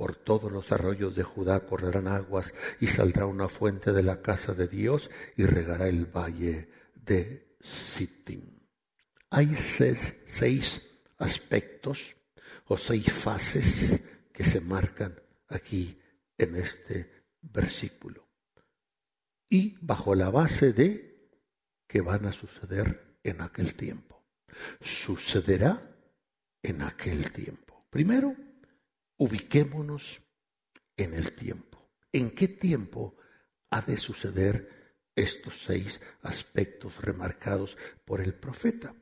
[0.00, 4.54] por todos los arroyos de Judá correrán aguas y saldrá una fuente de la casa
[4.54, 8.40] de Dios y regará el valle de Sittim.
[9.28, 10.80] Hay seis, seis
[11.18, 12.16] aspectos
[12.64, 14.00] o seis fases
[14.32, 16.00] que se marcan aquí
[16.38, 18.26] en este versículo.
[19.50, 21.28] Y bajo la base de
[21.86, 24.24] que van a suceder en aquel tiempo.
[24.80, 25.78] Sucederá
[26.62, 27.86] en aquel tiempo.
[27.90, 28.34] Primero,
[29.20, 30.22] ubiquémonos
[30.96, 31.92] en el tiempo.
[32.10, 33.16] ¿En qué tiempo
[33.68, 38.94] ha de suceder estos seis aspectos remarcados por el profeta?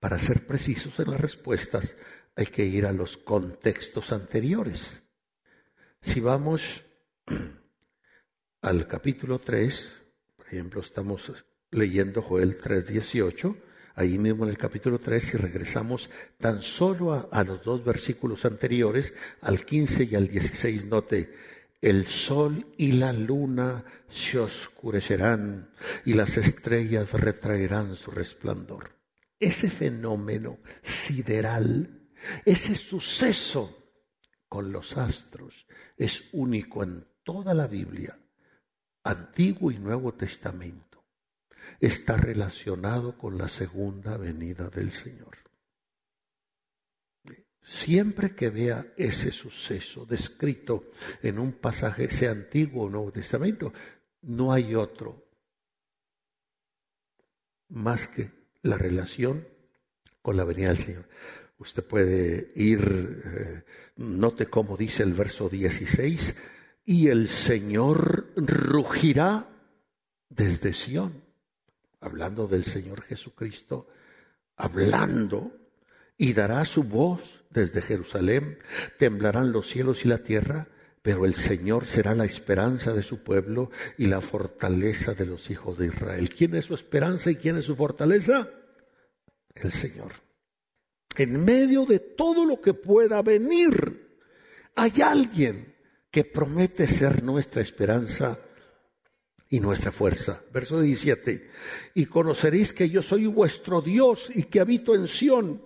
[0.00, 1.96] Para ser precisos en las respuestas,
[2.34, 5.02] hay que ir a los contextos anteriores.
[6.00, 6.84] Si vamos
[8.62, 10.02] al capítulo 3,
[10.34, 13.54] por ejemplo, estamos leyendo Joel 3:18,
[13.96, 18.44] ahí mismo en el capítulo 3, si regresamos tan solo a, a, los dos versículos
[18.44, 21.34] anteriores, al 15 y al 16, note,
[21.82, 25.70] el sol y la luna se oscurecerán
[26.04, 28.96] y las estrellas retraerán su resplandor.
[29.40, 31.96] Ese fenómeno sideral
[32.44, 33.92] ese suceso
[34.48, 38.18] con los astros es único en toda la Biblia,
[39.02, 40.85] Antiguo y Nuevo Testamento.
[41.80, 45.36] Está relacionado con la segunda venida del Señor.
[47.60, 50.84] Siempre que vea ese suceso descrito
[51.20, 53.72] en un pasaje, sea Antiguo o Nuevo Testamento,
[54.22, 55.26] no hay otro
[57.68, 58.30] más que
[58.62, 59.48] la relación
[60.22, 61.08] con la venida del Señor.
[61.58, 63.64] Usted puede ir, eh,
[63.96, 66.34] note cómo dice el verso 16,
[66.84, 69.48] y el Señor rugirá
[70.28, 71.25] desde Sión,
[72.00, 73.88] hablando del Señor Jesucristo,
[74.56, 75.52] hablando,
[76.18, 78.58] y dará su voz desde Jerusalén,
[78.98, 80.68] temblarán los cielos y la tierra,
[81.02, 85.78] pero el Señor será la esperanza de su pueblo y la fortaleza de los hijos
[85.78, 86.30] de Israel.
[86.30, 88.48] ¿Quién es su esperanza y quién es su fortaleza?
[89.54, 90.26] El Señor
[91.16, 94.20] en medio de todo lo que pueda venir,
[94.74, 95.74] hay alguien
[96.10, 98.38] que promete ser nuestra esperanza
[99.50, 100.42] y nuestra fuerza.
[100.52, 101.50] Verso 17.
[101.94, 105.62] Y conoceréis que yo soy vuestro Dios y que habito en Sión,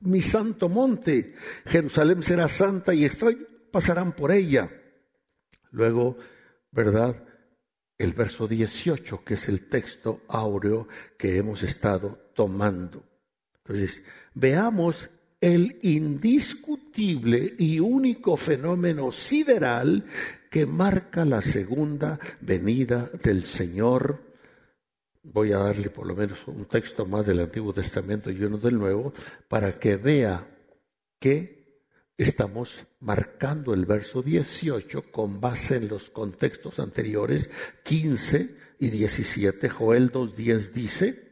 [0.00, 1.34] mi santo monte.
[1.66, 4.70] Jerusalén será santa y extraños pasarán por ella.
[5.70, 6.16] Luego,
[6.70, 7.24] ¿verdad?
[7.98, 13.04] El verso 18, que es el texto áureo que hemos estado tomando.
[13.58, 14.02] Entonces,
[14.34, 20.04] veamos el indiscutible y único fenómeno sideral
[20.50, 24.20] que marca la segunda venida del Señor.
[25.22, 28.76] Voy a darle por lo menos un texto más del Antiguo Testamento y uno del
[28.76, 29.14] Nuevo
[29.48, 30.46] para que vea
[31.20, 31.60] que
[32.18, 37.48] estamos marcando el verso 18 con base en los contextos anteriores
[37.84, 39.68] 15 y 17.
[39.68, 41.29] Joel 2.10 dice,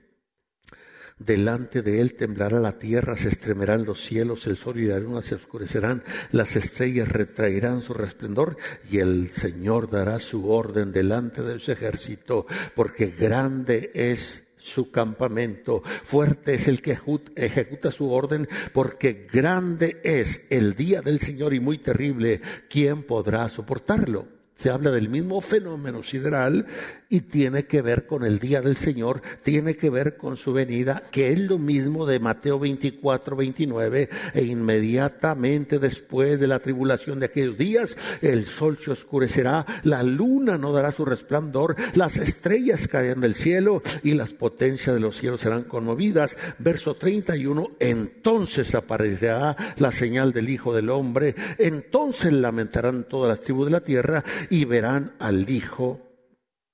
[1.19, 5.21] Delante de él temblará la tierra, se estremerán los cielos, el sol y la luna
[5.21, 8.57] se oscurecerán, las estrellas retraerán su resplendor
[8.89, 15.83] y el Señor dará su orden delante de su ejército, porque grande es su campamento,
[15.83, 16.99] fuerte es el que
[17.35, 23.49] ejecuta su orden, porque grande es el día del Señor y muy terrible, ¿quién podrá
[23.49, 24.38] soportarlo?
[24.59, 26.67] Se habla del mismo fenómeno sideral
[27.09, 31.05] y tiene que ver con el día del Señor, tiene que ver con su venida,
[31.13, 37.27] que es lo mismo de Mateo 24, 29, e inmediatamente después de la tribulación de
[37.27, 43.21] aquellos días, el sol se oscurecerá, la luna no dará su resplandor, las estrellas caerán
[43.21, 46.37] del cielo y las potencias de los cielos serán conmovidas.
[46.59, 53.67] Verso 31, entonces aparecerá la señal del Hijo del Hombre, entonces lamentarán todas las tribus
[53.67, 56.09] de la tierra y verán al Hijo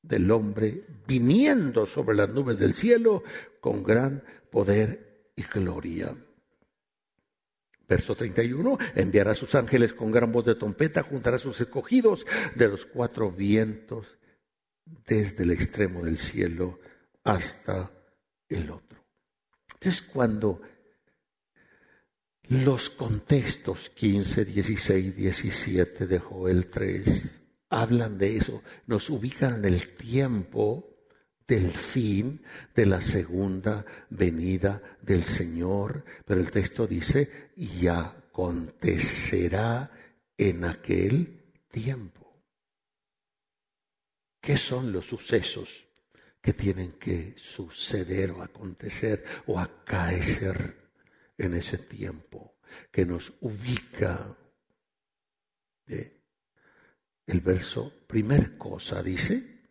[0.02, 3.22] del Hombre viniendo sobre las nubes del cielo
[3.60, 6.14] con gran poder y gloria.
[7.86, 12.26] Verso 31, enviará a sus ángeles con gran voz de trompeta, juntará a sus escogidos
[12.54, 14.18] de los cuatro vientos
[15.06, 16.80] desde el extremo del cielo
[17.24, 17.90] hasta
[18.48, 19.04] el otro.
[19.74, 20.62] Entonces cuando
[22.48, 27.43] los contextos 15, 16, 17 de Joel 3
[27.80, 30.94] hablan de eso, nos ubican en el tiempo
[31.46, 32.42] del fin
[32.74, 39.90] de la segunda venida del Señor, pero el texto dice, y acontecerá
[40.36, 42.42] en aquel tiempo.
[44.40, 45.86] ¿Qué son los sucesos
[46.40, 50.90] que tienen que suceder o acontecer o acaecer
[51.38, 52.58] en ese tiempo
[52.90, 54.36] que nos ubica?
[57.26, 59.70] El verso, primer cosa, dice,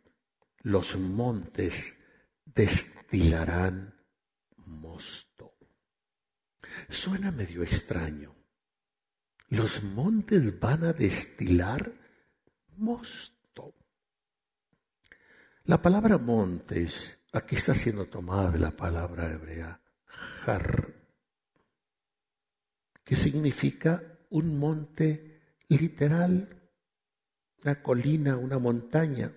[0.62, 1.98] los montes
[2.46, 3.94] destilarán
[4.58, 5.56] mosto.
[6.90, 8.36] Suena medio extraño.
[9.50, 11.94] Los montes van a destilar
[12.78, 13.76] mosto.
[15.66, 19.80] La palabra montes aquí está siendo tomada de la palabra hebrea
[20.46, 20.94] har,
[23.04, 26.63] que significa un monte literal,
[27.64, 29.32] una colina, una montaña.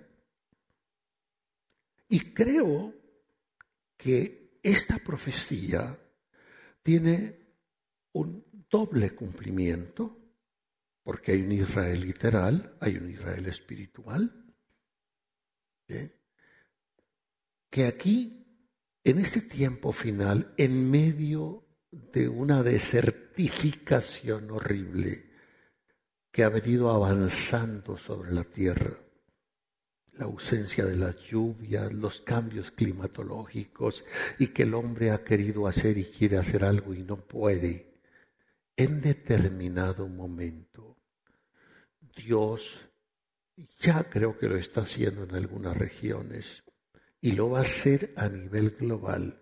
[2.09, 2.95] Y creo
[3.97, 5.99] que esta profecía
[6.83, 7.39] tiene
[8.12, 10.18] un doble cumplimiento,
[11.03, 14.45] porque hay un Israel literal, hay un Israel espiritual,
[17.70, 18.45] que aquí,
[19.05, 25.36] en este tiempo final, en medio de una desertificación horrible
[26.37, 28.95] que ha venido avanzando sobre la tierra,
[30.18, 34.05] la ausencia de las lluvias, los cambios climatológicos
[34.39, 37.95] y que el hombre ha querido hacer y quiere hacer algo y no puede.
[38.76, 40.99] En determinado momento,
[42.14, 42.87] Dios
[43.80, 46.64] ya creo que lo está haciendo en algunas regiones
[47.22, 49.41] y lo va a hacer a nivel global,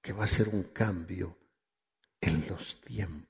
[0.00, 1.36] que va a ser un cambio
[2.20, 3.29] en los tiempos.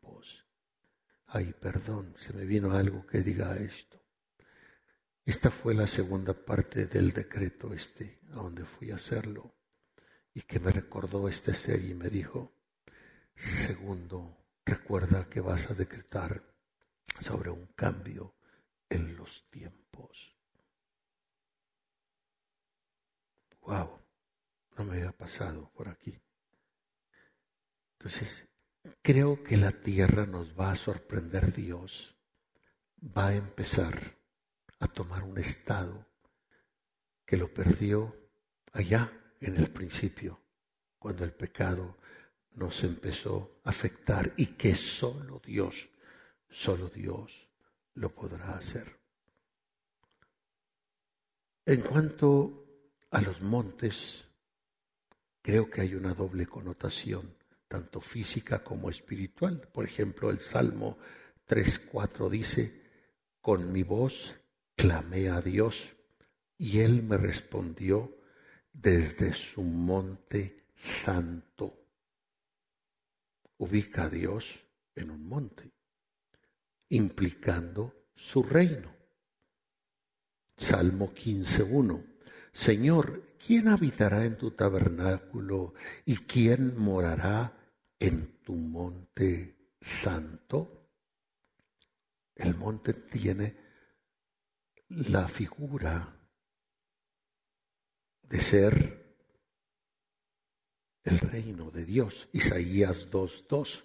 [1.32, 4.04] Ay, perdón, se me vino algo que diga esto.
[5.24, 9.54] Esta fue la segunda parte del decreto este, a donde fui a hacerlo,
[10.34, 12.52] y que me recordó esta serie y me dijo,
[13.36, 16.42] segundo, recuerda que vas a decretar
[17.20, 18.34] sobre un cambio
[18.88, 20.36] en los tiempos.
[23.60, 24.00] Wow,
[24.78, 26.20] no me había pasado por aquí.
[28.00, 28.49] Entonces,
[29.02, 32.14] creo que la tierra nos va a sorprender Dios.
[33.02, 33.98] Va a empezar
[34.78, 36.06] a tomar un estado
[37.24, 38.14] que lo perdió
[38.72, 40.40] allá en el principio,
[40.98, 41.96] cuando el pecado
[42.52, 45.88] nos empezó a afectar y que solo Dios,
[46.50, 47.48] solo Dios
[47.94, 48.98] lo podrá hacer.
[51.64, 52.66] En cuanto
[53.10, 54.24] a los montes,
[55.42, 57.34] creo que hay una doble connotación,
[57.70, 59.68] tanto física como espiritual.
[59.72, 60.98] Por ejemplo, el Salmo
[61.48, 62.82] 3.4 dice,
[63.40, 64.34] con mi voz
[64.74, 65.94] clamé a Dios
[66.58, 68.18] y Él me respondió
[68.72, 71.86] desde su monte santo.
[73.58, 74.46] Ubica a Dios
[74.96, 75.70] en un monte,
[76.88, 78.92] implicando su reino.
[80.56, 82.04] Salmo 15.1.
[82.52, 87.59] Señor, ¿quién habitará en tu tabernáculo y quién morará
[88.00, 90.88] en tu monte santo?
[92.34, 93.56] El monte tiene
[94.88, 96.16] la figura
[98.22, 99.16] de ser
[101.04, 102.28] el reino de Dios.
[102.32, 103.84] Isaías 2.2.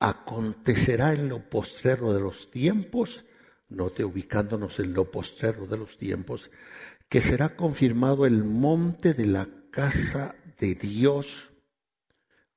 [0.00, 3.24] Acontecerá en lo postrero de los tiempos,
[3.68, 6.50] note ubicándonos en lo postrero de los tiempos,
[7.08, 11.53] que será confirmado el monte de la casa de Dios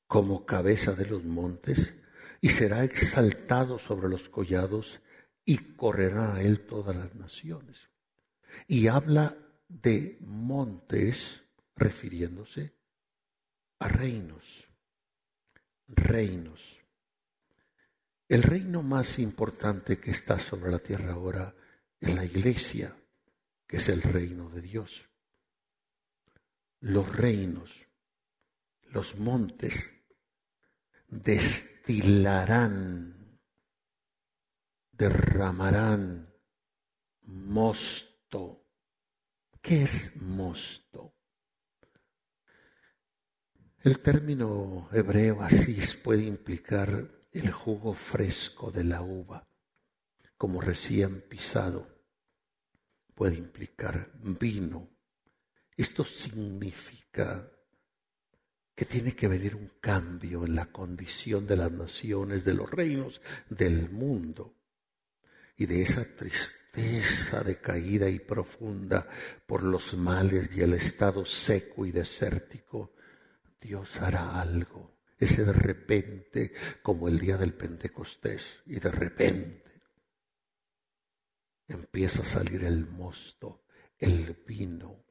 [0.08, 1.94] como cabeza de los montes,
[2.42, 5.02] y será exaltado sobre los collados,
[5.46, 7.90] y correrán a él todas las naciones.
[8.68, 9.38] Y habla
[9.68, 11.44] de montes
[11.76, 12.74] refiriéndose
[13.80, 14.68] a reinos,
[15.88, 16.78] reinos.
[18.28, 21.56] El reino más importante que está sobre la tierra ahora
[22.00, 22.96] es la iglesia,
[23.66, 25.10] que es el reino de Dios.
[26.80, 27.72] Los reinos,
[28.84, 29.94] los montes,
[31.08, 33.16] destilarán
[34.92, 36.34] derramarán
[37.22, 38.66] mosto.
[39.62, 41.16] ¿Qué es mosto?
[43.80, 49.48] El término hebreo asís puede implicar el jugo fresco de la uva,
[50.36, 51.88] como recién pisado.
[53.14, 54.90] Puede implicar vino,
[55.76, 57.57] Esto significa
[58.78, 63.22] que tiene que venir un cambio en la condición de las naciones, de los reinos
[63.50, 64.54] del mundo
[65.58, 69.10] y de esa tristeza decaída y profunda
[69.48, 72.94] por los males y el estado seco y desértico,
[73.60, 75.00] Dios hará algo.
[75.18, 76.54] Ese de repente,
[76.84, 79.82] como el día del Pentecostés, y de repente
[81.68, 83.66] empieza a salir el mosto,
[83.98, 85.07] el vino,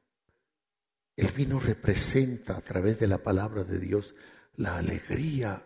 [1.17, 4.13] el vino representa a través de la palabra de Dios
[4.55, 5.63] la alegría,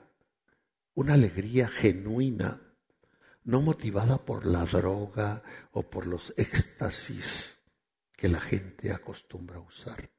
[0.93, 2.62] una alegría genuina,
[3.43, 5.43] no motivada por la droga
[5.74, 7.56] o por los éxtasis
[8.16, 10.10] que la gente acostumbra a usar.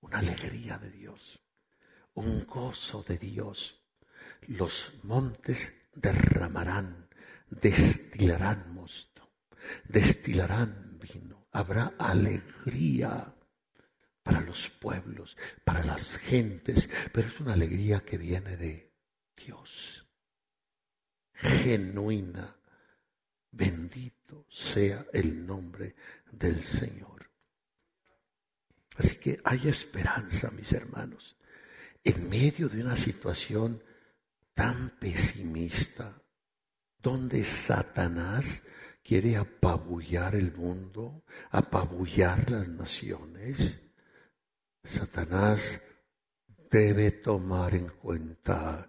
[0.00, 1.40] Una alegría de Dios,
[2.12, 3.82] un gozo de Dios.
[4.42, 7.08] Los montes derramarán,
[7.48, 9.30] destilarán mosto,
[9.84, 11.46] destilarán vino.
[11.52, 13.34] Habrá alegría
[14.28, 18.92] para los pueblos, para las gentes, pero es una alegría que viene de
[19.34, 20.06] Dios,
[21.32, 22.54] genuina.
[23.50, 25.94] Bendito sea el nombre
[26.30, 27.30] del Señor.
[28.98, 31.38] Así que hay esperanza, mis hermanos,
[32.04, 33.82] en medio de una situación
[34.52, 36.22] tan pesimista,
[36.98, 38.62] donde Satanás
[39.02, 43.87] quiere apabullar el mundo, apabullar las naciones,
[44.84, 45.80] Satanás
[46.70, 48.88] debe tomar en cuenta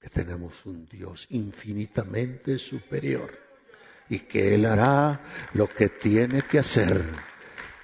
[0.00, 3.30] que tenemos un Dios infinitamente superior
[4.08, 5.20] y que Él hará
[5.54, 7.04] lo que tiene que hacer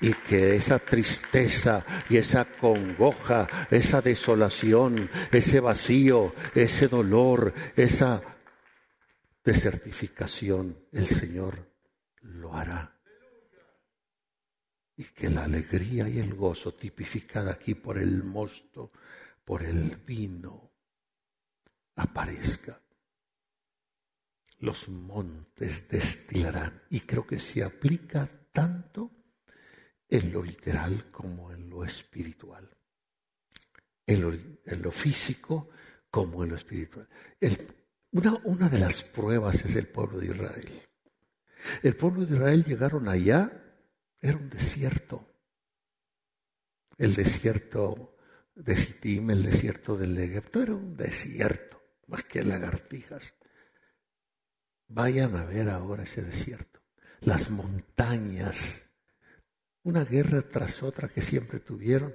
[0.00, 8.22] y que esa tristeza y esa congoja, esa desolación, ese vacío, ese dolor, esa
[9.44, 11.70] desertificación, el Señor
[12.22, 12.93] lo hará
[14.96, 18.92] y que la alegría y el gozo tipificada aquí por el mosto,
[19.44, 20.72] por el vino,
[21.96, 22.80] aparezca.
[24.58, 29.10] Los montes destilarán y creo que se aplica tanto
[30.08, 32.70] en lo literal como en lo espiritual,
[34.06, 34.20] en
[34.82, 35.70] lo, físico
[36.08, 37.08] como en lo espiritual.
[38.12, 40.82] una, una de las pruebas es el pueblo de Israel.
[41.82, 43.63] El pueblo de Israel llegaron allá
[44.24, 45.28] era un desierto.
[46.96, 48.16] El desierto
[48.54, 53.34] de Sittim, el desierto del Egipto, era un desierto, más que lagartijas.
[54.88, 56.80] Vayan a ver ahora ese desierto.
[57.20, 58.88] Las montañas,
[59.82, 62.14] una guerra tras otra que siempre tuvieron,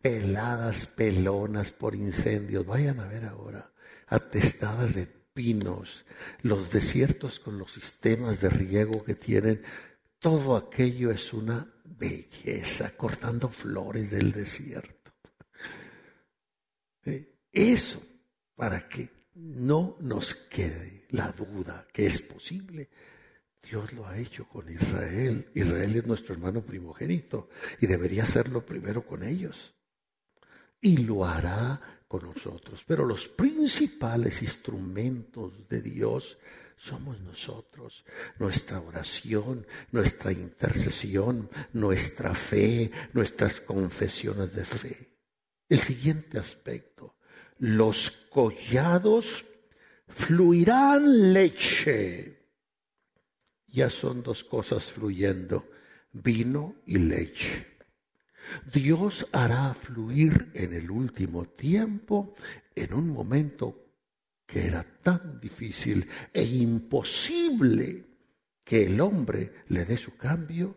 [0.00, 2.64] peladas, pelonas por incendios.
[2.64, 3.72] Vayan a ver ahora,
[4.06, 6.04] atestadas de pinos,
[6.42, 9.62] los desiertos con los sistemas de riego que tienen
[10.20, 15.12] todo aquello es una belleza, cortando flores del desierto.
[17.04, 18.00] Eh, eso
[18.54, 22.90] para que no nos quede la duda que es posible.
[23.62, 25.50] Dios lo ha hecho con Israel.
[25.54, 27.48] Israel es nuestro hermano primogénito
[27.80, 29.74] y debería hacerlo primero con ellos.
[30.80, 32.84] Y lo hará con nosotros.
[32.86, 36.38] Pero los principales instrumentos de Dios
[36.80, 38.06] somos nosotros,
[38.38, 45.18] nuestra oración, nuestra intercesión, nuestra fe, nuestras confesiones de fe.
[45.68, 47.18] El siguiente aspecto,
[47.58, 49.44] los collados
[50.08, 52.48] fluirán leche.
[53.66, 55.70] Ya son dos cosas fluyendo,
[56.12, 57.66] vino y leche.
[58.72, 62.34] Dios hará fluir en el último tiempo,
[62.74, 63.89] en un momento
[64.50, 68.04] que era tan difícil e imposible
[68.64, 70.76] que el hombre le dé su cambio,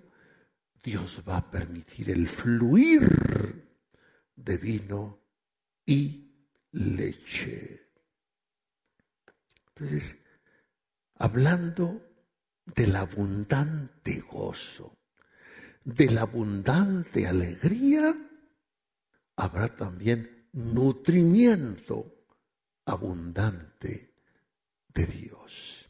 [0.83, 3.81] Dios va a permitir el fluir
[4.35, 5.23] de vino
[5.85, 7.89] y leche.
[9.69, 10.19] Entonces,
[11.15, 12.01] hablando
[12.65, 14.99] del abundante gozo,
[15.83, 18.15] de la abundante alegría,
[19.35, 22.12] habrá también nutrimiento
[22.85, 24.13] abundante
[24.93, 25.89] de Dios.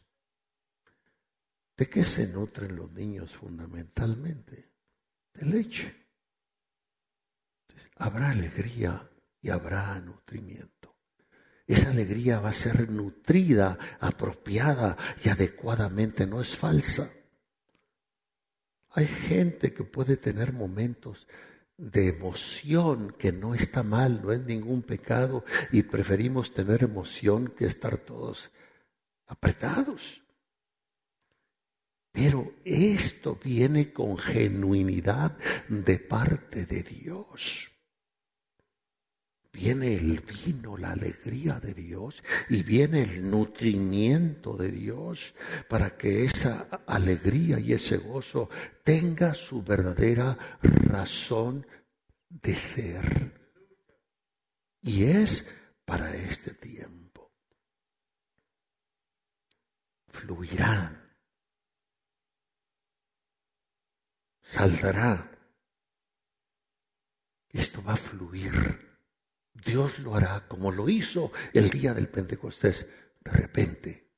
[1.76, 4.70] ¿De qué se nutren los niños fundamentalmente?
[5.32, 6.02] De leche.
[7.96, 9.08] habrá alegría
[9.42, 10.96] y habrá nutrimiento.
[11.66, 17.10] Esa alegría va a ser nutrida, apropiada y adecuadamente, no es falsa.
[18.90, 21.26] Hay gente que puede tener momentos
[21.76, 27.66] de emoción, que no está mal, no es ningún pecado, y preferimos tener emoción que
[27.66, 28.50] estar todos
[29.26, 30.22] apretados.
[32.12, 35.36] Pero esto viene con genuinidad
[35.68, 37.73] de parte de Dios.
[39.54, 45.34] Viene el vino, la alegría de Dios y viene el nutrimiento de Dios
[45.68, 48.50] para que esa alegría y ese gozo
[48.82, 51.66] tenga su verdadera razón
[52.28, 53.32] de ser.
[54.82, 55.46] Y es
[55.86, 57.32] para este tiempo.
[60.08, 61.04] Fluirán
[64.54, 65.30] saldrá.
[67.50, 68.93] Esto va a fluir.
[69.54, 72.86] Dios lo hará como lo hizo el día del Pentecostés.
[73.20, 74.10] De repente,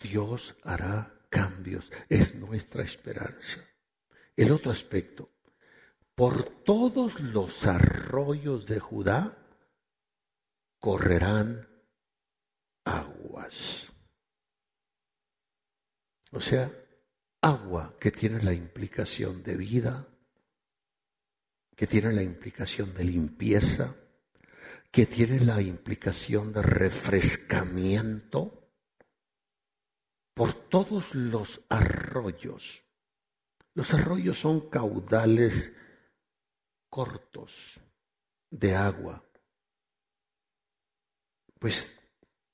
[0.00, 1.90] Dios hará cambios.
[2.08, 3.64] Es nuestra esperanza.
[4.36, 5.30] El otro aspecto,
[6.14, 9.36] por todos los arroyos de Judá
[10.78, 11.68] correrán
[12.84, 13.90] aguas.
[16.30, 16.70] O sea,
[17.40, 20.08] agua que tiene la implicación de vida,
[21.76, 23.96] que tiene la implicación de limpieza,
[24.90, 28.70] que tiene la implicación de refrescamiento
[30.34, 32.82] por todos los arroyos.
[33.74, 35.72] Los arroyos son caudales
[36.88, 37.80] cortos
[38.50, 39.24] de agua.
[41.58, 41.90] Pues,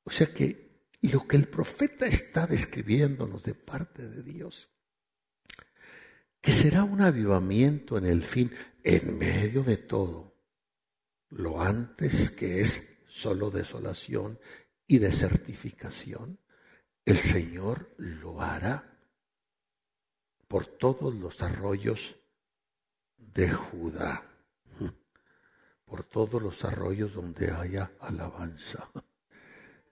[0.04, 4.70] o sea que lo que el profeta está describiéndonos de parte de Dios
[6.40, 10.34] que será un avivamiento en el fin, en medio de todo,
[11.28, 14.38] lo antes que es solo desolación
[14.86, 16.38] y desertificación,
[17.04, 18.98] el Señor lo hará
[20.48, 22.16] por todos los arroyos
[23.16, 24.24] de Judá,
[25.84, 28.90] por todos los arroyos donde haya alabanza.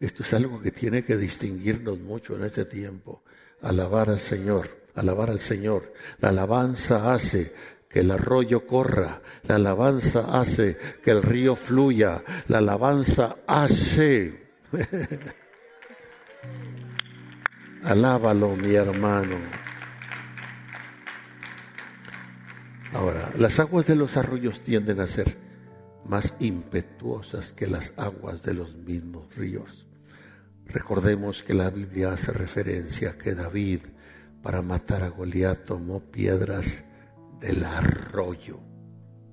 [0.00, 3.24] Esto es algo que tiene que distinguirnos mucho en este tiempo,
[3.60, 5.92] alabar al Señor alabar al Señor.
[6.20, 7.52] La alabanza hace
[7.88, 14.48] que el arroyo corra, la alabanza hace que el río fluya, la alabanza hace.
[17.84, 19.36] Alábalo, mi hermano.
[22.92, 25.36] Ahora, las aguas de los arroyos tienden a ser
[26.04, 29.86] más impetuosas que las aguas de los mismos ríos.
[30.66, 33.80] Recordemos que la Biblia hace referencia a que David
[34.42, 36.84] para matar a Goliat tomó piedras
[37.40, 38.60] del arroyo.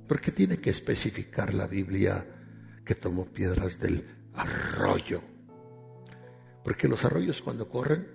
[0.08, 2.26] ¿Por qué tiene que especificar la Biblia
[2.84, 5.22] que tomó piedras del arroyo?
[6.64, 8.08] Porque los arroyos cuando corren,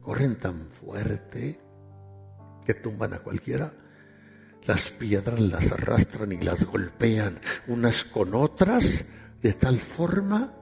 [0.00, 1.60] corren tan fuerte
[2.64, 3.72] que tumban a cualquiera.
[4.66, 9.04] Las piedras las arrastran y las golpean unas con otras
[9.40, 10.54] de tal forma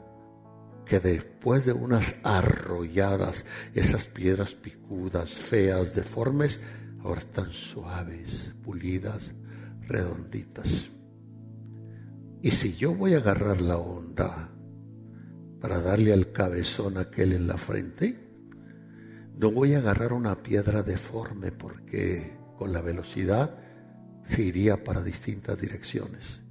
[0.87, 6.61] que después de unas arrolladas, esas piedras picudas, feas, deformes,
[7.03, 9.35] ahora están suaves, pulidas,
[9.83, 10.91] redonditas.
[12.43, 14.51] Y si yo voy a agarrar la onda
[15.61, 18.19] para darle al cabezón aquel en la frente,
[19.37, 23.59] no voy a agarrar una piedra deforme porque con la velocidad
[24.27, 26.44] se iría para distintas direcciones.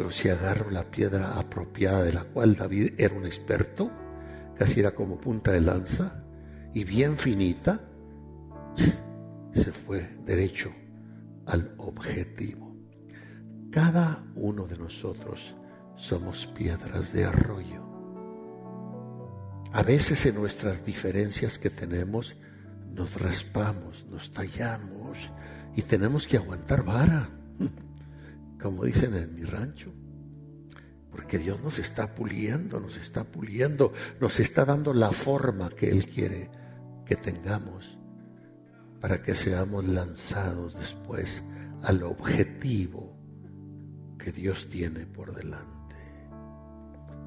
[0.00, 3.90] Pero si agarro la piedra apropiada de la cual David era un experto,
[4.56, 6.24] casi era como punta de lanza
[6.72, 7.82] y bien finita,
[9.52, 10.72] se fue derecho
[11.44, 12.74] al objetivo.
[13.70, 15.54] Cada uno de nosotros
[15.96, 17.84] somos piedras de arroyo.
[19.70, 22.36] A veces en nuestras diferencias que tenemos
[22.88, 25.18] nos raspamos, nos tallamos
[25.76, 27.28] y tenemos que aguantar vara
[28.60, 29.92] como dicen en mi rancho.
[31.10, 36.06] Porque Dios nos está puliendo, nos está puliendo, nos está dando la forma que Él
[36.06, 36.50] quiere
[37.04, 37.98] que tengamos
[39.00, 41.42] para que seamos lanzados después
[41.82, 43.16] al objetivo
[44.18, 45.96] que Dios tiene por delante,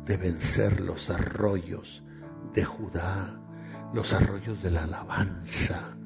[0.06, 2.04] de vencer los arroyos
[2.54, 3.42] de Judá,
[3.94, 5.98] los arroyos de la alabanza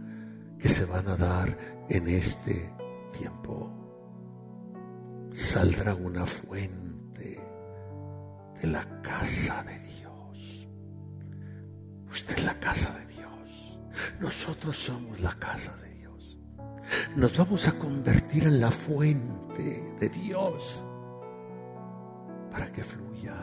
[0.57, 2.73] que se van a dar en este
[3.17, 3.76] tiempo
[5.37, 7.39] saldrá una fuente
[8.59, 10.67] de la casa de Dios.
[12.11, 13.79] Usted es la casa de Dios.
[14.19, 16.39] Nosotros somos la casa de Dios.
[17.15, 20.83] Nos vamos a convertir en la fuente de Dios
[22.51, 23.37] para que fluya,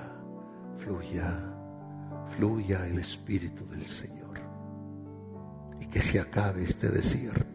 [0.77, 1.55] fluya,
[2.37, 4.41] fluya el Espíritu del Señor
[5.81, 7.54] y que se acabe este desierto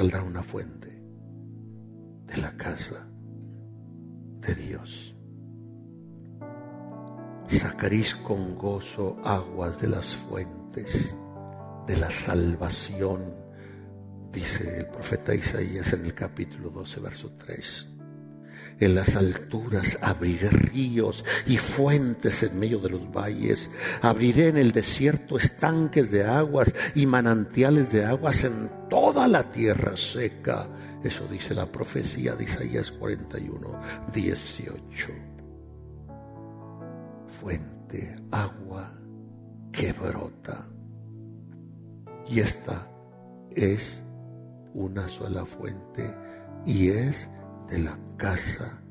[0.00, 0.88] saldrá una fuente
[2.24, 3.06] de la casa
[4.40, 5.14] de Dios.
[7.46, 11.14] sacaréis con gozo aguas de las fuentes
[11.86, 13.20] de la salvación,
[14.32, 17.99] dice el profeta Isaías en el capítulo 12, verso 3.
[18.80, 23.70] En las alturas abriré ríos y fuentes en medio de los valles.
[24.00, 29.96] Abriré en el desierto estanques de aguas y manantiales de aguas en toda la tierra
[29.96, 30.66] seca.
[31.04, 33.80] Eso dice la profecía de Isaías 41,
[34.14, 35.08] 18.
[37.40, 38.94] Fuente, agua
[39.72, 40.66] que brota.
[42.26, 42.90] Y esta
[43.54, 44.02] es
[44.74, 46.14] una sola fuente
[46.64, 47.28] y es
[47.70, 48.82] de la casa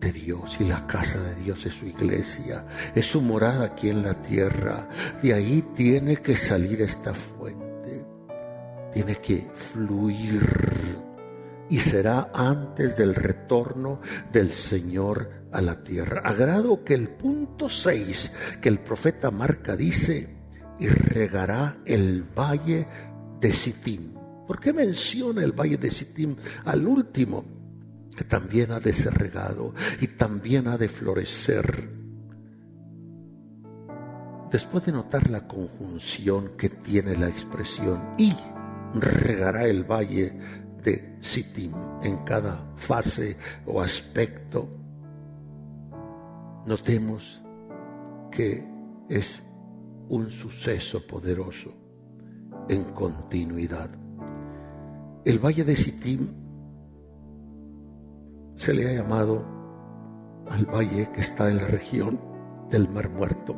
[0.00, 4.02] de Dios y la casa de Dios es su iglesia, es su morada aquí en
[4.02, 4.88] la tierra.
[5.22, 8.04] De ahí tiene que salir esta fuente,
[8.92, 10.42] tiene que fluir
[11.70, 14.00] y será antes del retorno
[14.32, 16.22] del Señor a la tierra.
[16.24, 20.34] Agrado que el punto 6 que el profeta marca dice,
[20.78, 22.86] y regará el valle
[23.40, 24.14] de Sittim.
[24.46, 27.53] ¿Por qué menciona el valle de Sittim al último?
[28.16, 31.90] Que también ha de ser regado y también ha de florecer.
[34.50, 38.32] Después de notar la conjunción que tiene la expresión y
[38.94, 40.38] regará el valle
[40.82, 43.36] de Sittim en cada fase
[43.66, 44.68] o aspecto,
[46.66, 47.42] notemos
[48.30, 48.64] que
[49.08, 49.42] es
[50.08, 51.74] un suceso poderoso
[52.68, 53.90] en continuidad.
[55.24, 56.43] El valle de Sittim
[58.56, 59.44] se le ha llamado
[60.50, 62.20] al valle que está en la región
[62.70, 63.54] del Mar Muerto,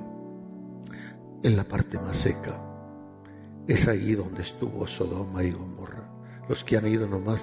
[1.43, 2.63] en la parte más seca.
[3.67, 6.11] Es ahí donde estuvo Sodoma y Gomorra.
[6.49, 7.43] Los que han ido nomás,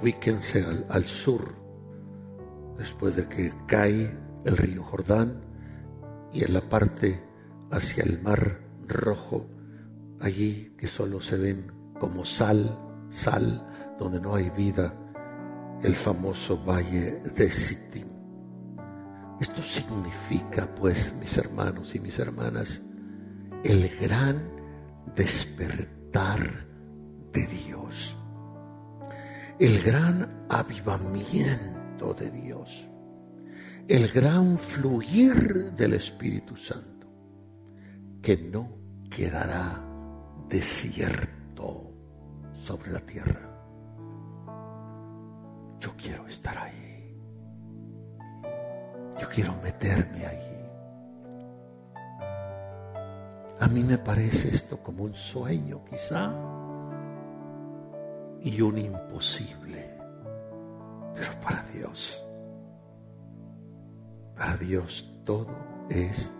[0.00, 1.54] ubíquense al, al sur,
[2.76, 4.10] después de que cae
[4.44, 5.40] el río Jordán
[6.32, 7.22] y en la parte
[7.70, 9.46] hacia el Mar Rojo,
[10.20, 12.78] allí que solo se ven como sal,
[13.10, 13.64] sal,
[13.98, 14.94] donde no hay vida
[15.82, 18.08] el famoso valle de Sittim.
[19.40, 22.80] Esto significa, pues, mis hermanos y mis hermanas,
[23.62, 24.50] el gran
[25.14, 26.66] despertar
[27.32, 28.16] de Dios,
[29.60, 32.88] el gran avivamiento de Dios,
[33.86, 37.06] el gran fluir del Espíritu Santo,
[38.20, 38.76] que no
[39.08, 39.84] quedará
[40.48, 41.92] desierto
[42.64, 43.47] sobre la tierra
[45.80, 47.16] yo quiero estar ahí.
[49.20, 50.48] Yo quiero meterme ahí.
[53.60, 56.32] A mí me parece esto como un sueño quizá
[58.42, 59.98] y un imposible.
[61.14, 62.22] Pero para Dios,
[64.36, 65.56] para Dios todo
[65.90, 66.32] es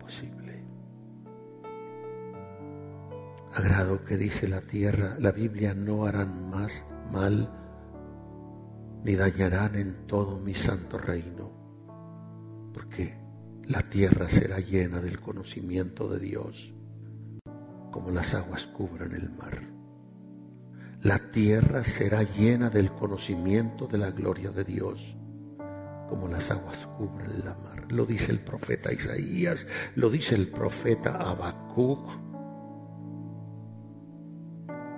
[0.00, 0.64] posible.
[3.54, 7.65] Agrado que dice la tierra, la Biblia no harán más mal
[9.06, 11.52] ni dañarán en todo mi santo reino,
[12.74, 13.16] porque
[13.62, 16.74] la tierra será llena del conocimiento de Dios,
[17.92, 19.62] como las aguas cubren el mar.
[21.02, 25.16] La tierra será llena del conocimiento de la gloria de Dios,
[26.08, 27.86] como las aguas cubren la mar.
[27.92, 32.10] Lo dice el profeta Isaías, lo dice el profeta Habacuc.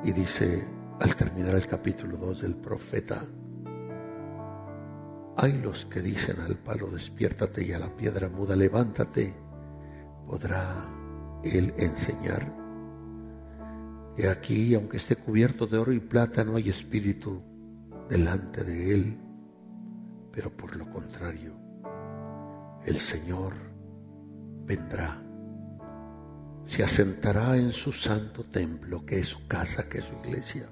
[0.03, 0.67] Y dice
[0.99, 3.23] al terminar el capítulo 2 del profeta
[5.41, 9.33] hay los que dicen al palo, despiértate y a la piedra muda, levántate.
[10.27, 10.85] ¿Podrá
[11.45, 12.53] él enseñar?
[14.17, 17.41] Y aquí, aunque esté cubierto de oro y plata, no hay espíritu
[18.11, 19.21] delante de él.
[20.33, 21.55] Pero por lo contrario,
[22.85, 23.55] el Señor
[24.67, 25.23] vendrá,
[26.65, 30.69] se asentará en su santo templo, que es su casa, que es su iglesia,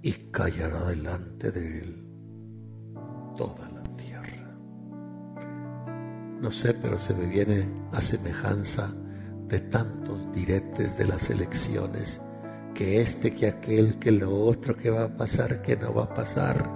[0.00, 2.05] y callará delante de él
[3.36, 4.56] toda la tierra.
[6.40, 8.92] No sé, pero se me viene a semejanza
[9.48, 12.20] de tantos diretes de las elecciones,
[12.74, 16.14] que este, que aquel, que lo otro, que va a pasar, que no va a
[16.14, 16.68] pasar.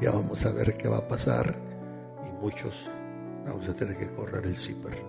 [0.00, 1.54] Ya vamos a ver qué va a pasar.
[2.24, 2.88] Y muchos
[3.46, 5.02] vamos a tener que correr el ciper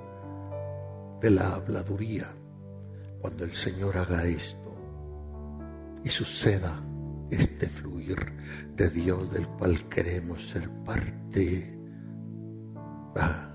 [1.21, 2.27] de la habladuría
[3.21, 4.73] cuando el Señor haga esto
[6.03, 6.81] y suceda
[7.31, 8.17] este fluir
[8.75, 11.77] de Dios del cual queremos ser parte.
[13.15, 13.49] Ah,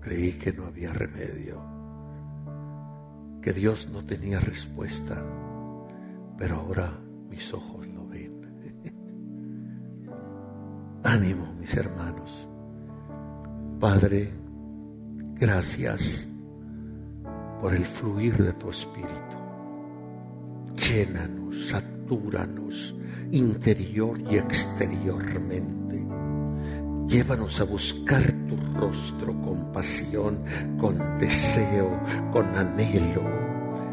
[0.00, 1.62] creí que no había remedio,
[3.42, 5.22] que Dios no tenía respuesta,
[6.38, 6.90] pero ahora
[7.28, 8.40] mis ojos lo ven.
[11.04, 12.48] Ánimo, mis hermanos,
[13.78, 14.30] Padre,
[15.34, 16.28] gracias
[17.60, 19.36] por el fluir de tu Espíritu.
[20.76, 21.74] Llénanos,
[23.32, 26.04] interior y exteriormente.
[27.06, 30.44] Llévanos a buscar tu rostro con pasión,
[30.80, 32.00] con deseo,
[32.32, 33.22] con anhelo.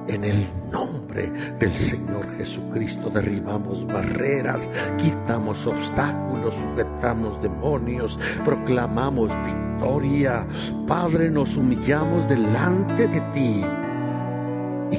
[0.08, 10.48] En el nombre del Señor Jesucristo derribamos barreras, quitamos obstáculos, sujetamos demonios, proclamamos victoria.
[10.88, 13.64] Padre, nos humillamos delante de ti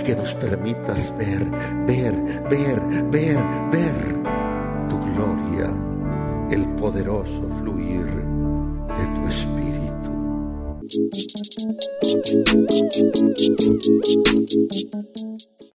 [0.09, 1.45] que nos permitas ver,
[1.87, 2.15] ver,
[2.49, 2.81] ver,
[3.11, 3.39] ver,
[3.71, 4.23] ver
[4.89, 5.71] tu gloria,
[6.51, 10.09] el poderoso fluir de tu Espíritu.